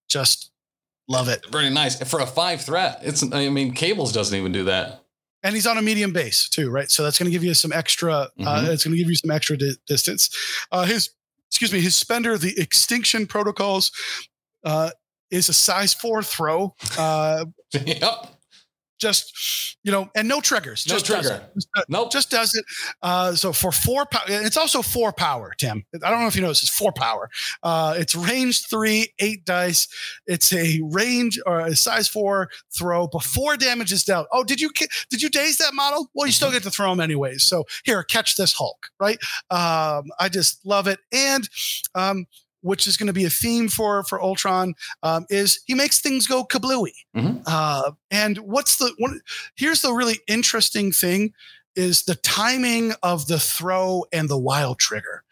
[0.09, 0.51] just
[1.09, 1.45] love it.
[1.51, 3.01] Very nice for a five threat.
[3.03, 5.02] It's I mean, cables doesn't even do that.
[5.43, 6.91] And he's on a medium base too, right?
[6.91, 8.13] So that's going to give you some extra.
[8.13, 8.69] Uh, Mhm.
[8.69, 10.31] it's going to give you some extra di- distance.
[10.71, 11.11] Uh, his,
[11.51, 13.91] excuse me, his spender, the extinction protocols,
[14.65, 14.91] uh,
[15.31, 16.75] is a size four throw.
[16.99, 17.47] Uh,
[17.87, 18.27] yep.
[19.03, 20.87] Just you know, and no triggers.
[20.87, 21.43] No just does trigger.
[21.45, 21.55] it.
[21.55, 22.13] Just, uh, Nope.
[22.13, 22.65] just does it.
[23.03, 25.85] Uh, so for four power, it's also four power, Tim.
[26.05, 27.29] I don't know if you noticed, it's four power.
[27.63, 29.89] Uh, it's range three, eight dice.
[30.27, 34.29] It's a range or a size four throw before damage is dealt.
[34.33, 34.71] Oh, did you
[35.11, 36.09] did you daze that model?
[36.15, 37.43] Well, you still get to throw him anyways.
[37.43, 39.19] So here, catch this Hulk, right?
[39.51, 41.49] Um, I just love it, and
[41.97, 42.27] um,
[42.63, 46.27] which is going to be a theme for for Ultron um, is he makes things
[46.27, 46.95] go kablooey.
[47.17, 47.43] Mhm.
[47.47, 49.21] Uh, and what's the one?
[49.57, 51.33] Here's the really interesting thing:
[51.77, 55.23] is the timing of the throw and the wild trigger.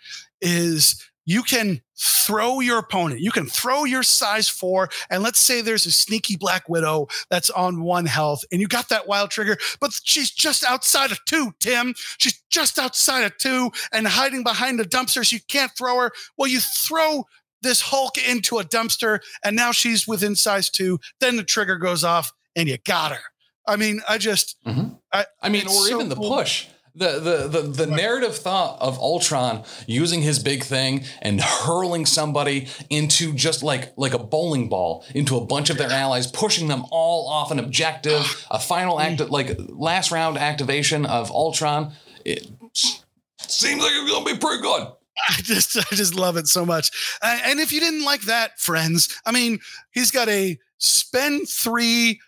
[0.43, 5.61] Is you can throw your opponent, you can throw your size four, and let's say
[5.61, 9.57] there's a sneaky Black Widow that's on one health, and you got that wild trigger,
[9.81, 11.95] but she's just outside of two, Tim.
[12.19, 16.11] She's just outside of two and hiding behind a dumpster, so you can't throw her.
[16.37, 17.27] Well, you throw
[17.63, 20.99] this Hulk into a dumpster, and now she's within size two.
[21.21, 23.23] Then the trigger goes off, and you got her.
[23.69, 24.95] I mean, I just mm-hmm.
[25.13, 26.35] I mean, or so even the cool.
[26.35, 26.67] push.
[26.95, 32.69] The the the, the narrative thought of Ultron using his big thing and hurling somebody
[32.89, 36.85] into just like like a bowling ball into a bunch of their allies, pushing them
[36.91, 39.21] all off an objective, a final mm.
[39.21, 41.93] act like last round activation of Ultron.
[42.25, 44.89] It, seems like it's gonna be pretty good.
[45.29, 46.91] I just I just love it so much.
[47.23, 49.61] And if you didn't like that, friends, I mean,
[49.91, 52.21] he's got a spend three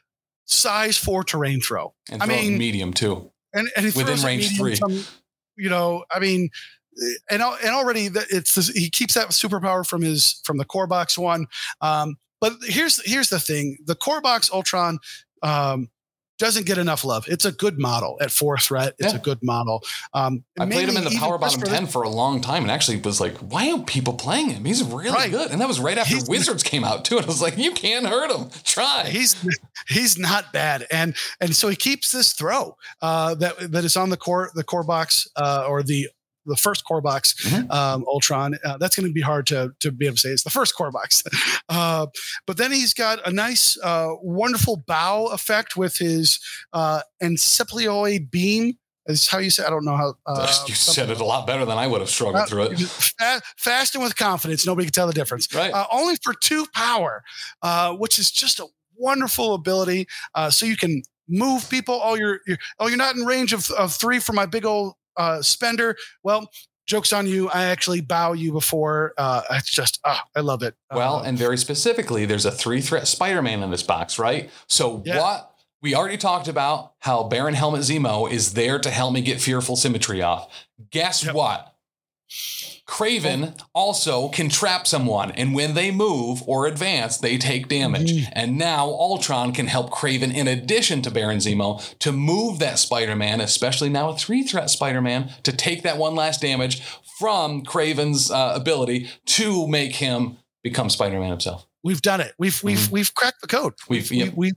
[0.44, 1.94] size four terrain throw.
[2.10, 3.31] And I mean- medium too.
[3.54, 4.76] And, and Within range three.
[4.76, 5.04] from,
[5.56, 6.50] you know, I mean,
[7.30, 10.86] and and already that it's this, he keeps that superpower from his from the core
[10.86, 11.46] box one.
[11.80, 14.98] Um, but here's here's the thing: the core box Ultron
[15.42, 15.88] um,
[16.42, 17.24] doesn't get enough love.
[17.28, 18.94] It's a good model at four threat.
[18.98, 19.18] It's Yeah.
[19.20, 19.82] a good model.
[20.12, 22.98] Um, I played him in the power bottom 10 for a long time and actually
[23.00, 24.64] was like, why aren't people playing him?
[24.64, 25.30] He's really Right.
[25.30, 25.50] good.
[25.52, 27.16] And that was right after He's- Wizards came out too.
[27.16, 28.50] And I was like, you can't hurt him.
[28.64, 29.08] Try.
[29.08, 29.36] he's
[29.88, 34.10] he's not bad and and so he keeps this throw uh that that is on
[34.10, 36.08] the core the core box uh or the
[36.46, 37.70] the first core box Mhm.
[37.72, 40.42] um ultron uh, that's going to be hard to to be able to say it's
[40.42, 41.22] the first core box
[41.68, 42.06] uh
[42.46, 46.40] but then he's got a nice uh wonderful bow effect with his
[46.72, 48.74] uh encephalioid beam
[49.06, 51.64] is how you say i don't know how uh, you said it a lot better
[51.64, 52.78] than I would have struggled through it.
[52.80, 55.72] Fa- fast and with confidence nobody can tell the difference Right.
[55.72, 57.22] uh, only for two power,
[57.62, 58.66] uh, which is just a
[58.96, 60.06] wonderful ability.
[60.36, 62.00] Uh, so you can move people.
[62.02, 64.94] Oh, you're, you're oh you're not in range of, of three for my big old
[65.16, 65.96] uh, spender.
[66.22, 66.48] Well,
[66.86, 67.48] jokes on you.
[67.50, 69.14] I actually bow you before.
[69.16, 70.74] Uh, it's just ah, I love it.
[70.92, 74.50] Well, Uh, and very specifically, there's a three threat Spider Man in this box, right?
[74.66, 75.20] So, Yeah.
[75.20, 75.48] what
[75.80, 79.74] we already talked about how Baron Helmut Zemo is there to help me get fearful
[79.76, 80.48] symmetry off.
[80.90, 81.34] Guess Yep.
[81.34, 81.71] what?
[82.86, 88.12] Kraven also can trap someone, and when they move or advance, they take damage.
[88.12, 88.28] Mhm.
[88.32, 93.14] And now Ultron can help Kraven, in addition to Baron Zemo, to move that Spider
[93.16, 96.82] Man, especially now a three threat Spider Man, to take that one last damage
[97.18, 101.66] from Kraven's uh, ability to make him become Spider Man himself.
[101.84, 102.32] we've done it.
[102.38, 103.74] We've we've we've cracked the code.
[103.76, 103.92] Mm-hmm.
[103.92, 104.32] We've- yep.
[104.36, 104.52] we,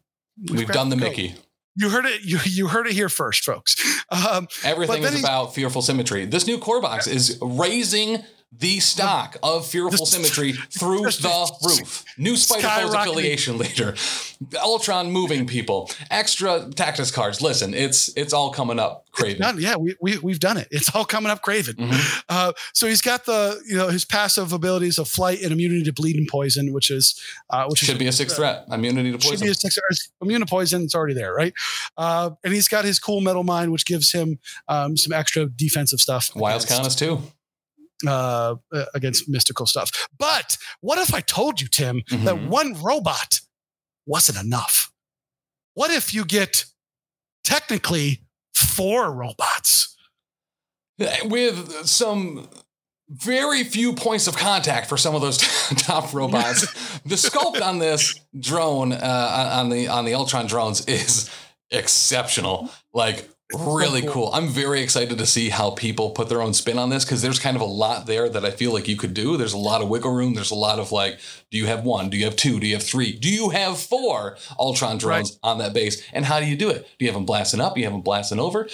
[0.52, 1.04] We've, done the code.
[1.10, 1.36] Mickey.
[1.76, 2.24] You heard it.
[2.24, 3.76] You you heard it here first, folks.
[4.10, 6.26] Um, Everything is about fearful symmetry.
[6.26, 8.24] This new core box is raising
[8.60, 12.04] the stock of fearful symmetry through the roof.
[12.18, 13.96] New Spider Foes affiliation leader,
[14.62, 17.42] Ultron moving people, extra tactics cards.
[17.42, 19.04] Listen, it's it's all coming up.
[19.16, 19.38] Kraven.
[19.40, 19.58] done.
[19.62, 20.68] Yeah, we, we we've done it.
[20.72, 21.76] It's all coming up, Kraven.
[21.76, 22.24] Mhm.
[22.28, 25.94] Uh, so he's got the you know his passive abilities of flight and immunity to
[25.94, 28.66] bleed and poison, which is uh, which Should is be a sixth threat.
[28.72, 29.38] Immunity to poison.
[29.38, 30.84] should be a six it's immune to poison.
[30.84, 31.54] It's already there, right?
[31.98, 34.38] Uh, and he's got his cool metal mine, which gives him
[34.68, 36.36] um, some extra defensive stuff.
[36.36, 37.22] Wild against, Countess too.
[38.06, 40.08] Uh, uh, against mystical stuff.
[40.18, 42.48] But what if I told you, Tim, that Mhm.
[42.50, 43.40] one robot
[44.06, 44.92] wasn't enough?
[45.74, 46.66] What if you get
[47.44, 48.22] technically
[48.54, 49.96] four robots?
[51.26, 52.48] with some
[53.10, 55.38] very few points of contact for some of those
[55.78, 56.62] top robots.
[57.06, 61.30] the sculpt on this drone, uh, on the on the Ultron drones, is
[61.70, 62.70] exceptional.
[62.94, 64.12] Like really cool.
[64.12, 64.32] cool.
[64.34, 67.40] I'm very excited to see how people put their own spin on this because there's
[67.40, 69.38] kind of a lot there that I feel like you could do.
[69.38, 70.34] There's a lot of wiggle room.
[70.34, 71.20] There's a lot of like,
[71.52, 72.10] do you have one?
[72.10, 72.60] Do you have two?
[72.60, 73.14] Do you have three?
[73.14, 76.02] Do you have four Ultron drones on that base?
[76.12, 76.88] And how do you do it?
[76.98, 77.76] Do you have them blasting up?
[77.76, 78.68] Do you have them blasting over?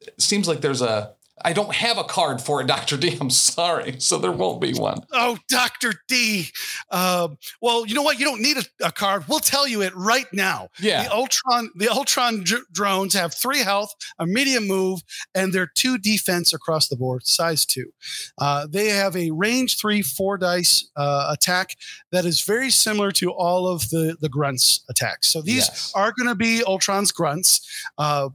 [0.00, 2.96] It seems like there's a I don't have a card for it, Dr.
[2.96, 3.16] D.
[3.20, 3.96] I'm sorry.
[3.98, 4.98] So there won't be one.
[5.12, 5.94] Oh, Dr.
[6.06, 6.46] D.
[6.90, 8.18] Um, well, you know what?
[8.20, 9.24] You don't need a, a card.
[9.28, 10.68] We'll tell you it right now.
[10.78, 11.02] Yeah.
[11.04, 15.00] The Ultron, the Ultron dr- drones have three health, a medium move,
[15.34, 17.90] and they're two defense across the board, size two.
[18.38, 21.70] Uh, they have a range three, four dice uh, attack
[22.12, 25.28] that is very similar to all of the the grunts attacks.
[25.28, 25.92] So these Yes.
[25.96, 27.60] are going to be Ultron's grunts,
[27.98, 28.28] uh,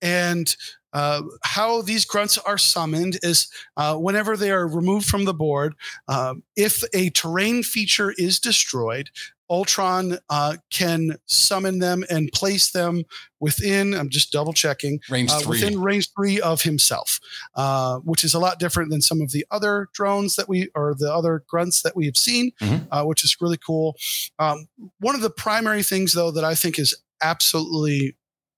[0.00, 0.54] and.
[0.94, 5.74] Uh, how these grunts are summoned is uh, whenever they are removed from the board,
[6.08, 9.10] um, if a terrain feature is destroyed,
[9.50, 13.02] Ultron uh, can summon them and place them
[13.40, 13.92] within.
[13.92, 15.60] I'm just double checking Range uh, three.
[15.60, 17.20] within range three of himself,
[17.54, 20.94] uh, which is a lot different than some of the other drones that we or
[20.98, 22.88] the other grunts that we have seen, Mhm.
[22.90, 23.96] uh, which is really cool.
[24.38, 24.66] Um,
[24.98, 28.16] one of the primary things, though, that I think is absolutely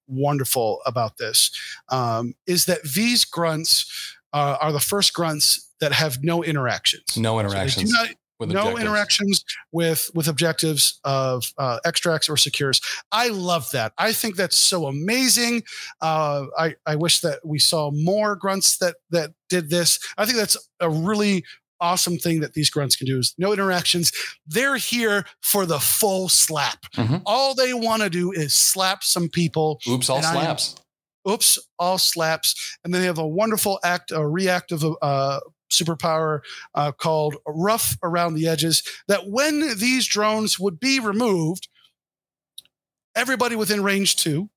[0.08, 1.50] wonderful about this
[1.88, 7.16] um, is that these grunts uh, are the first grunts that have no interactions.
[7.16, 7.92] no interactions
[8.38, 8.80] with no objectives.
[8.82, 12.80] interactions with with objectives of uh, extracts or secures.
[13.12, 13.92] I love that.
[13.98, 15.62] I think that's so amazing.
[16.00, 19.98] Uh, I I wish that we saw more grunts that that did this.
[20.18, 21.44] I think that's a really
[21.80, 24.12] awesome thing that these grunts can do is no interactions.
[24.46, 26.78] They're here for the full slap.
[26.96, 27.22] Mhm.
[27.26, 29.80] All they want to do is slap some people.
[29.88, 30.74] Oops, all And I am- slaps.
[31.28, 35.40] Oops, all slaps, and then they have a wonderful act, a reactive uh,
[35.72, 36.38] superpower
[36.74, 38.82] uh, called rough around the edges.
[39.08, 41.68] That when these drones would be removed,
[43.14, 44.50] everybody within range two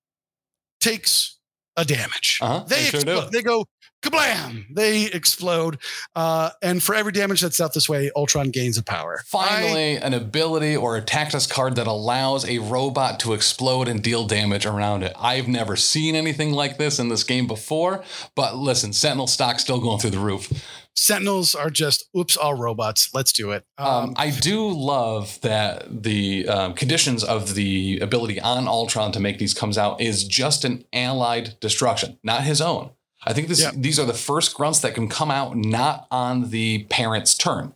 [0.80, 1.38] takes
[1.76, 2.40] a damage.
[2.42, 3.32] Uh-huh, They they sure explode.
[3.32, 3.66] they go
[4.02, 4.66] kablam.
[4.74, 5.78] They explode.
[6.16, 9.20] Uh, and for every damage that's dealt this way, Ultron gains a power.
[9.34, 14.02] I- Finally, an ability or a tactics card that allows a robot to explode and
[14.04, 15.14] deal damage around it.
[15.20, 18.04] I've never seen anything like this in this game before,
[18.36, 20.52] but listen, Sentinel stock still going through the roof.
[20.96, 23.14] Sentinels are just oops, all robots.
[23.14, 23.64] Let's do it.
[23.78, 29.20] Um, Um, I do love that the um, conditions of the ability on Ultron to
[29.20, 32.92] make these comes out is just an allied destruction, not his own.
[33.26, 33.72] I think this Yeah.
[33.76, 37.74] these are the first grunts that can come out not on the parent's turn.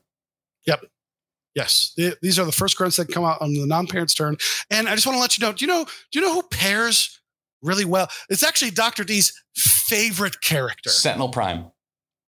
[0.66, 0.86] Yep.
[1.56, 4.38] Yes, th- these are the first grunts that come out on the non-parent's turn.
[4.72, 5.54] And I just want to let you know.
[5.54, 5.86] Do you know?
[6.12, 7.20] Do you know who pairs
[7.62, 8.08] really well?
[8.30, 10.90] It's actually Doctor D's favorite character.
[10.90, 11.66] Sentinel Prime.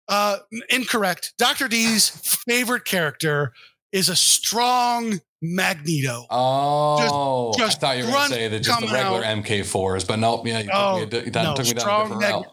[0.09, 0.39] Uh,
[0.69, 1.33] incorrect.
[1.39, 2.11] Doctor D's
[2.47, 3.53] favorite character
[3.93, 6.27] is a strong Magneto.
[6.31, 9.45] Oh, just I thought you were going to say that just the regular out.
[9.45, 10.47] MK4s, but nope.
[10.47, 12.47] Yeah, you took Oh, me, a- you no, took me down a different Mag- route.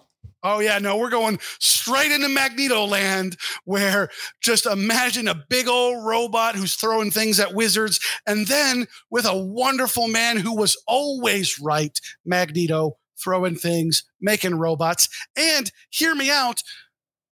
[0.43, 4.09] Oh yeah, no, we're going straight into Magneto land where
[4.41, 9.37] just imagine a big old robot who's throwing things at wizards and then with a
[9.37, 15.07] wonderful man who was always right, Magneto throwing things, making robots.
[15.35, 16.63] And hear me out,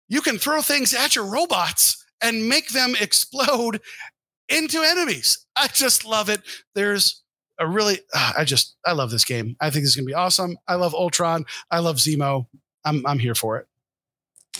[0.08, 3.80] you can throw things at your robots and make them explode
[4.48, 5.46] into enemies.
[5.56, 6.42] I just love it.
[6.74, 7.22] There's
[7.58, 9.56] a really ah, I just I love this game.
[9.60, 10.56] I think is going to be awesome.
[10.66, 11.44] I love Ultron.
[11.70, 12.46] I love Zemo.
[12.84, 13.66] I'm I'm here for it.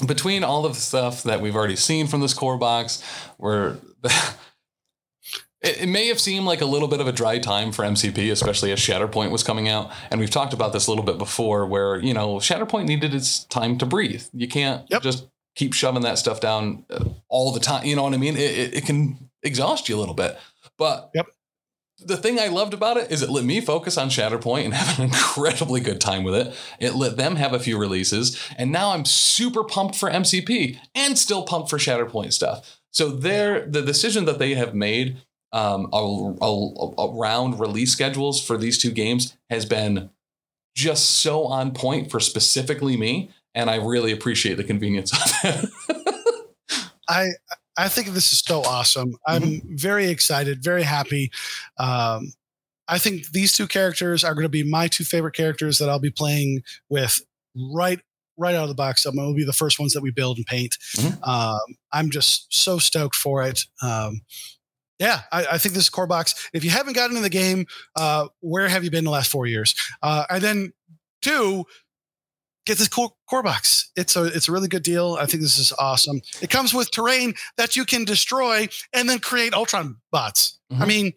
[0.07, 3.03] Between all of the stuff that we've already seen from this core box,
[3.37, 3.79] where
[5.63, 8.31] it, it may have seemed like a little bit of a dry time for MCP,
[8.31, 9.91] especially as Shatterpoint was coming out.
[10.11, 13.45] And we've talked about this a little bit before, where you know Shatterpoint needed its
[13.45, 14.25] time to breathe.
[14.33, 15.03] You can't Yep.
[15.03, 15.27] just
[15.57, 17.85] keep shoving that stuff down uh, all the time.
[17.85, 18.37] You know what I mean?
[18.37, 20.39] It, it, it can exhaust you a little bit.
[20.79, 21.27] But Yep.
[22.05, 24.99] The thing I loved about it is it let me focus on Shatterpoint and have
[24.99, 26.55] an incredibly good time with it.
[26.79, 31.19] It let them have a few releases, and now I'm super pumped for MCP and
[31.19, 32.81] still pumped for Shatterpoint stuff.
[32.93, 35.19] So their the decision that they have made
[35.53, 40.11] um, around release schedules for these two games has been
[40.77, 45.71] just so on point for specifically me, and I really appreciate the convenience of it.
[47.09, 47.31] I
[47.81, 49.15] I think this is so awesome.
[49.27, 51.31] I'm very excited, very happy.
[51.79, 52.33] Um,
[52.89, 56.01] I think these two characters are going to be my two favorite characters that I'll
[56.01, 57.21] be playing with
[57.57, 58.01] right
[58.37, 59.03] right out of the box.
[59.03, 60.77] Some will be the first ones that we build and paint.
[60.95, 61.27] Mhm.
[61.27, 61.61] Um,
[61.93, 63.61] I'm just so stoked for it.
[63.83, 64.23] Um,
[64.99, 66.49] yeah, I, I think this core box.
[66.53, 67.67] If you haven't gotten in the game,
[67.97, 69.75] uh, where have you been the last four years?
[70.03, 70.73] Uh, and then
[71.23, 71.65] two,
[72.67, 73.91] get this core, core box.
[73.97, 75.17] It's a it's a really good deal.
[75.21, 76.21] I think this is awesome.
[76.43, 80.59] It comes with terrain that you can destroy and then create Ultron bots.
[80.71, 80.89] I Mhm.
[80.89, 81.13] mean,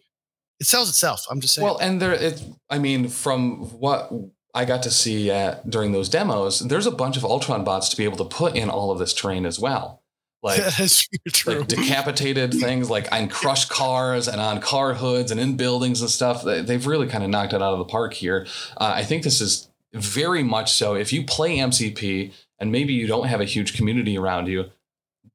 [0.60, 1.26] it sells itself.
[1.30, 1.64] I'm just saying.
[1.66, 4.10] Well, and there, it, I mean, from what
[4.54, 7.96] I got to see at during those demos, there's a bunch of Ultron bots to
[7.96, 10.02] be able to put in all of this terrain as well.
[10.44, 10.60] Like,
[11.32, 11.58] true.
[11.60, 16.10] like decapitated things, like on crushed cars and on car hoods and in buildings and
[16.10, 16.44] stuff.
[16.44, 18.46] They- They've really kind of knocked it out of the park here.
[18.76, 20.94] Uh, I think this is very much so.
[20.94, 24.66] If you play MCP and maybe you don't have a huge community around you,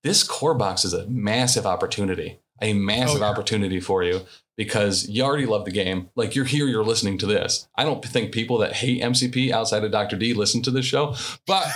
[0.04, 3.30] this core box is a massive opportunity, a massive Oh, yeah.
[3.32, 4.22] opportunity for you
[4.56, 6.10] because you already love the game.
[6.16, 7.68] Like you're here, you're listening to this.
[7.76, 10.18] I don't think people that hate MCP outside of Dr.
[10.18, 11.16] D listen to this show,
[11.48, 11.64] but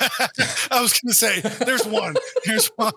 [0.71, 2.15] I was going to say, there's one.
[2.45, 2.91] There's one.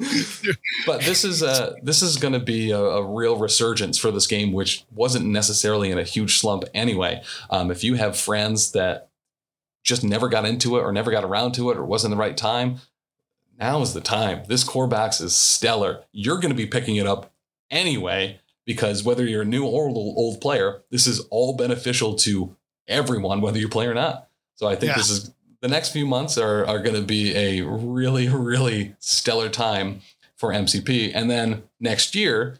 [0.86, 4.26] but this is a this is going to be a, a real resurgence for this
[4.26, 7.22] game, which wasn't necessarily in a huge slump anyway.
[7.48, 9.05] Um, if you have friends that
[9.86, 12.36] just never got into it or never got around to it or wasn't the right
[12.36, 12.80] time,
[13.58, 14.42] now is the time.
[14.48, 16.02] This core box is stellar.
[16.12, 17.32] You're going to be picking it up
[17.70, 22.54] anyway because whether you're a new or old, player, this is all beneficial to
[22.88, 24.28] everyone, whether you play or not.
[24.56, 24.96] So I think Yeah.
[24.96, 25.30] this is
[25.62, 30.00] the next few months are, are going to be a really, really stellar time
[30.36, 31.12] for MCP.
[31.14, 32.58] And then next year,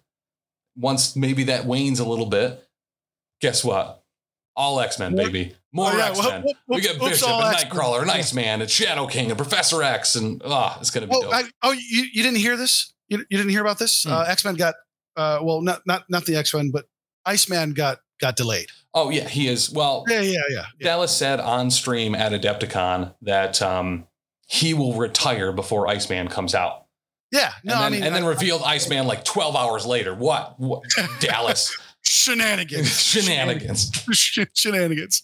[0.77, 2.67] once maybe that wanes a little bit,
[3.41, 4.05] guess what?
[4.55, 5.55] All X Men, baby.
[5.77, 6.09] More Oh, yeah.
[6.11, 6.45] X Men.
[6.67, 7.57] We get Bishop and.
[7.57, 10.17] Nightcrawler and Iceman and Shadow King and Professor X.
[10.17, 11.35] And ah, it's going to be Oh, dope.
[11.35, 12.93] I, oh, you, you didn't hear this?
[13.09, 14.05] You, you didn't hear about this?
[14.05, 14.13] Hmm.
[14.13, 14.75] Uh, X Men got,
[15.17, 16.87] uh, well, not not not the X Men, but
[17.25, 18.69] Iceman got got delayed.
[18.95, 19.71] oh, yeah, he is.
[19.71, 20.65] Well, Yeah, yeah, yeah.
[20.81, 20.85] yeah.
[20.87, 24.07] Dallas said on stream at Adepticon that um,
[24.49, 26.85] he will retire before Iceman comes out.
[27.33, 30.15] Yeah, no, and then, I mean, and then I- revealed Iceman like 12 hours later.
[30.15, 30.59] What?
[30.59, 30.83] what?
[31.21, 31.77] Dallas.
[32.07, 33.91] Shenanigans, Shenanigans.
[34.13, 34.39] Sh-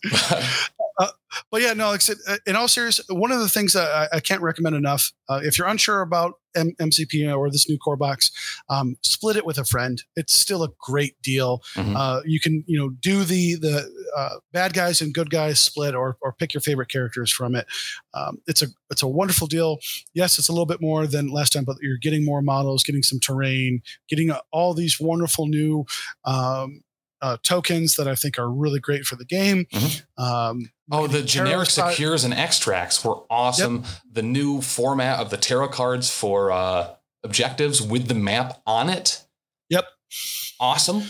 [0.99, 1.19] shenanigans.
[1.51, 3.89] but yeah, no, like I said, uh, in all seriousness, one of the things that
[4.13, 7.79] I, I can't recommend enough, uh, if you're unsure about M- MCP or this new
[7.79, 8.31] core box,
[8.69, 10.03] um, split it with a friend.
[10.17, 11.63] It's still a great deal.
[11.75, 11.97] Mhm.
[11.97, 15.95] Uh, you can, you know, do the the uh, bad guys and good guys split,
[15.95, 17.67] or or pick your favorite characters from it.
[18.13, 19.79] Um, it's a it's a wonderful deal.
[20.13, 23.03] Yes, it's a little bit more than last time, but you're getting more models, getting
[23.03, 25.87] some terrain, getting uh, all these wonderful new.
[26.27, 26.83] Um,
[27.23, 29.65] uh, tokens that I think are really great for the game.
[29.73, 30.03] Mhm.
[30.19, 33.85] Um, Oh, the generic card- secures and extracts were awesome.
[34.11, 36.95] The new format of the tarot cards for uh,
[37.25, 39.25] objectives with the map on it.
[39.71, 39.87] Yep.
[40.61, 41.03] Awesome.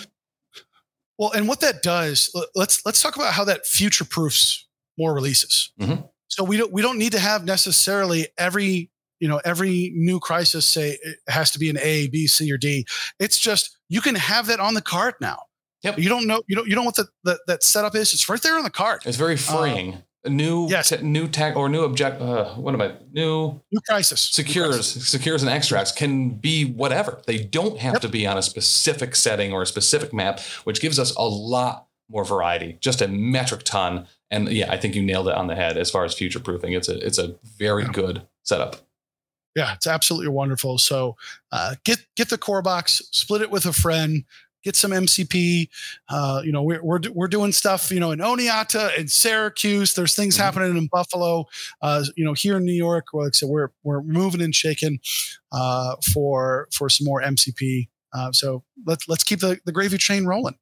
[1.18, 4.66] Well, and what that does, let's let's talk about how that future proofs
[4.98, 5.72] more releases.
[5.80, 6.08] Mhm.
[6.28, 8.90] So we don't we don't need to have necessarily every
[9.20, 12.58] you know every new crisis say it has to be an A, B, C, or
[12.58, 12.86] D.
[13.18, 15.38] It's just you can have that on the card now.
[15.82, 15.98] Yep.
[15.98, 18.12] You don't know you don't you know what the, the that setup is.
[18.14, 19.02] It's right there on the card.
[19.04, 20.02] It's very freeing.
[20.24, 20.92] A new yes.
[21.02, 22.20] new tag or new object.
[22.22, 22.92] Uh, what am I?
[23.12, 25.08] New New crisis New secures, crisis.
[25.08, 27.20] secures and extracts can be whatever.
[27.26, 28.02] They don't have Yep.
[28.02, 31.88] to be on a specific setting or a specific map, which gives us a lot
[32.08, 32.78] more variety.
[32.80, 34.06] Just a metric ton.
[34.30, 36.72] And yeah, I think you nailed it on the head as far as future proofing.
[36.72, 37.90] It's a it's a very Yeah.
[37.92, 38.76] good setup.
[39.56, 40.78] Yeah, it's absolutely wonderful.
[40.78, 41.16] So
[41.50, 44.24] uh, get get the core box, split it with a friend,
[44.64, 45.68] get some MCP.
[46.08, 47.90] Uh, you know, we're, we're we're doing stuff.
[47.90, 49.94] You know, in Oneida and Syracuse.
[49.94, 50.40] There's things Mhm.
[50.40, 51.46] happening in Buffalo.
[51.80, 55.00] Uh, you know, here in New York, like I said, we're we're moving and shaking
[55.52, 57.88] uh, for for some more MCP.
[58.14, 60.56] Uh, so let's let's keep the, the gravy train rolling.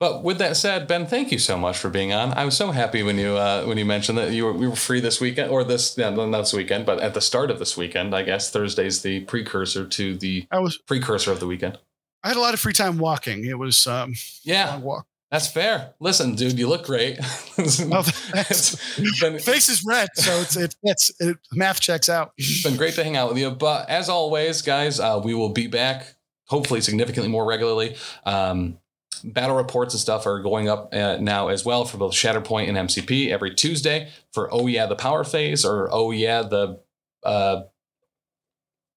[0.00, 2.32] But with that said, Ben, thank you so much for being on.
[2.32, 4.74] I was so happy when you uh, when you mentioned that you were, we were
[4.74, 7.76] free this weekend or this yeah, not this weekend, but at the start of this
[7.76, 11.78] weekend, I guess Thursday's the precursor to the I was precursor of the weekend.
[12.22, 13.44] I had a lot of free time walking.
[13.44, 15.06] It was um, Yeah, walk.
[15.30, 15.94] that's fair.
[16.00, 17.18] Listen, dude, you look great.
[17.58, 18.74] Oh, thanks.
[18.98, 22.32] it's been, Face is red, so it's it, it's it, math checks out.
[22.38, 23.50] it's been great to hang out with you.
[23.50, 26.14] But as always, guys, uh, we will be back
[26.46, 27.96] hopefully significantly more regularly.
[28.24, 28.78] Um,
[29.22, 32.78] battle reports and stuff are going up uh, now as well for both Shatterpoint and
[32.88, 36.80] MCP every Tuesday for Oh Yeah, the Power Phase or Oh Yeah, the
[37.22, 37.62] uh,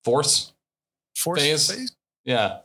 [0.03, 0.53] Force.
[1.17, 1.71] Force Phase.
[1.71, 1.95] phase?
[2.25, 2.59] Yeah.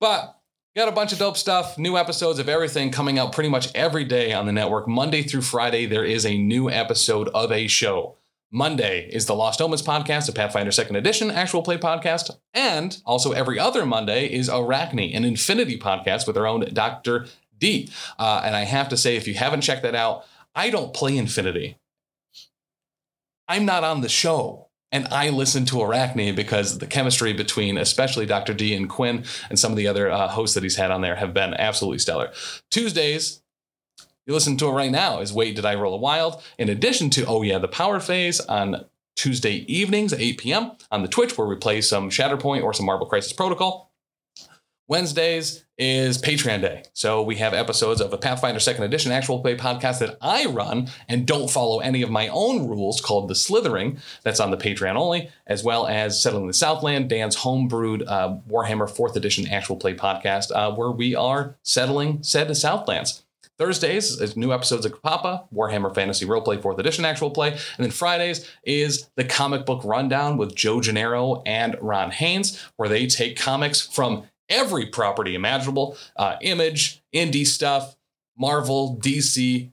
[0.00, 0.38] But
[0.74, 4.04] got a bunch of dope stuff, new episodes of everything coming out pretty much every
[4.04, 4.88] day on the network.
[4.88, 8.16] Monday through Friday, there is a new episode of a show.
[8.50, 12.30] Monday is the Lost Omens podcast, a Pathfinder Second Edition actual play podcast.
[12.54, 17.26] And also every other Monday is Arachne, an Infinity podcast with our own Dr.
[17.58, 17.90] D.
[18.18, 20.24] Uh, and I have to say, if you haven't checked that out,
[20.54, 21.76] I don't play Infinity.
[23.46, 24.69] I'm not on the show.
[24.92, 28.54] And I listen to Arachne because the chemistry between, especially Dr.
[28.54, 31.16] D and Quinn, and some of the other uh, hosts that he's had on there
[31.16, 32.32] have been absolutely stellar.
[32.70, 33.40] Tuesdays,
[34.26, 36.42] you listen to it right now, is Wait, Did I Roll a Wild?
[36.58, 38.84] In addition to Oh Yeah, the Power Phase on
[39.16, 40.72] Tuesday evenings at 8 p.m.
[40.90, 43.92] on the Twitch, where we play some Shatterpoint or some Marvel Crisis Protocol.
[44.88, 46.82] Wednesdays is Patreon Day.
[46.92, 50.90] So we have episodes of a Pathfinder Second Edition actual play podcast that I run
[51.08, 53.98] and don't follow any of my own rules called The Slithering.
[54.22, 58.94] That's on the Patreon only, as well as Settling the Southland, Dan's homebrewed uh, Warhammer
[58.94, 63.22] 4th Edition actual play podcast, uh, where we are settling said Southlands.
[63.56, 67.52] Thursdays is new episodes of Papa, Warhammer Fantasy Roleplay 4th Edition actual play.
[67.52, 72.88] And then Fridays is the comic book rundown with Joe Gennaro and Ron Haynes, where
[72.88, 77.96] they take comics from every property imaginable uh, image, indie stuff,
[78.36, 79.70] Marvel, DC,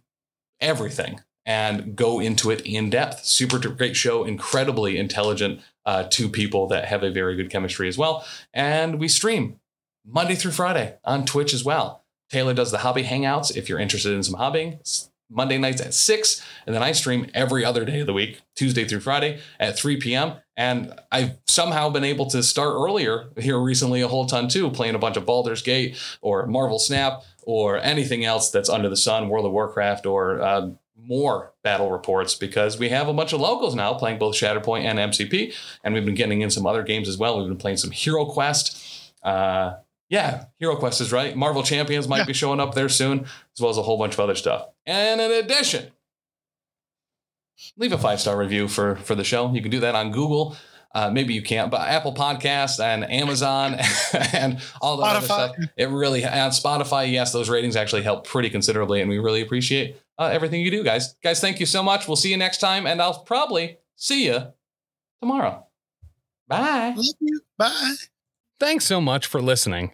[0.62, 3.26] everything, and go into it in depth.
[3.26, 7.98] Super great show, incredibly intelligent uh, two people that have a very good chemistry as
[7.98, 8.26] well.
[8.54, 9.60] And we stream
[10.06, 12.04] Monday through Friday on Twitch as well.
[12.30, 14.80] Taylor does the hobby hangouts if you're interested in some hobbying.
[15.30, 18.86] Monday nights at 6, and then I stream every other day of the week, Tuesday
[18.86, 20.34] through Friday at 3 p.m.
[20.56, 24.96] And I've somehow been able to start earlier here recently a whole ton too, playing
[24.96, 29.30] a bunch of Baldur's Gate or Marvel Snap or anything else that's under the sun,
[29.30, 33.76] World of Warcraft or uh, more battle reports because we have a bunch of locals
[33.76, 37.18] now playing both Shatterpoint and MCP, and we've been getting in some other games as
[37.18, 37.38] well.
[37.40, 39.14] We've been playing some Hero Quest.
[39.24, 39.76] Uh,
[40.10, 41.36] yeah, Hero Quest is right.
[41.36, 42.26] Marvel Champions might Yeah.
[42.26, 44.68] be showing up there soon, as well as a whole bunch of other stuff.
[44.86, 45.92] And in addition,
[47.76, 49.52] leave a five star review for for the show.
[49.54, 50.56] You can do that on Google.
[50.96, 53.76] Uh, maybe you can't, but Apple Podcasts and Amazon
[54.34, 55.56] and all the other stuff.
[55.76, 57.12] It really on Spotify.
[57.12, 60.84] Yes, those ratings actually help pretty considerably, and we really appreciate uh, everything you do,
[60.84, 61.14] guys.
[61.22, 62.08] Guys, thank you so much.
[62.08, 64.54] We'll see you next time, and I'll probably see you
[65.22, 65.68] tomorrow.
[66.48, 66.94] Bye.
[66.96, 67.42] Love you.
[67.58, 67.96] Bye.
[68.60, 69.94] Thanks so much for listening.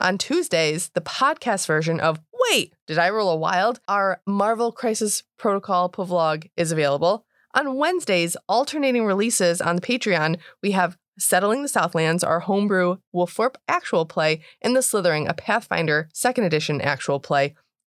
[0.00, 3.80] On Tuesdays, the podcast version of Wait, Did I Roll a Wild?
[3.86, 7.24] Our Marvel Crisis Protocol vlog is available.
[7.54, 13.54] On Wednesdays, alternating releases on the Patreon, we have Settling the Southlands, our homebrew Wolfthorpe
[13.68, 17.54] actual play, and The Slithering, a Pathfinder second edition actual play.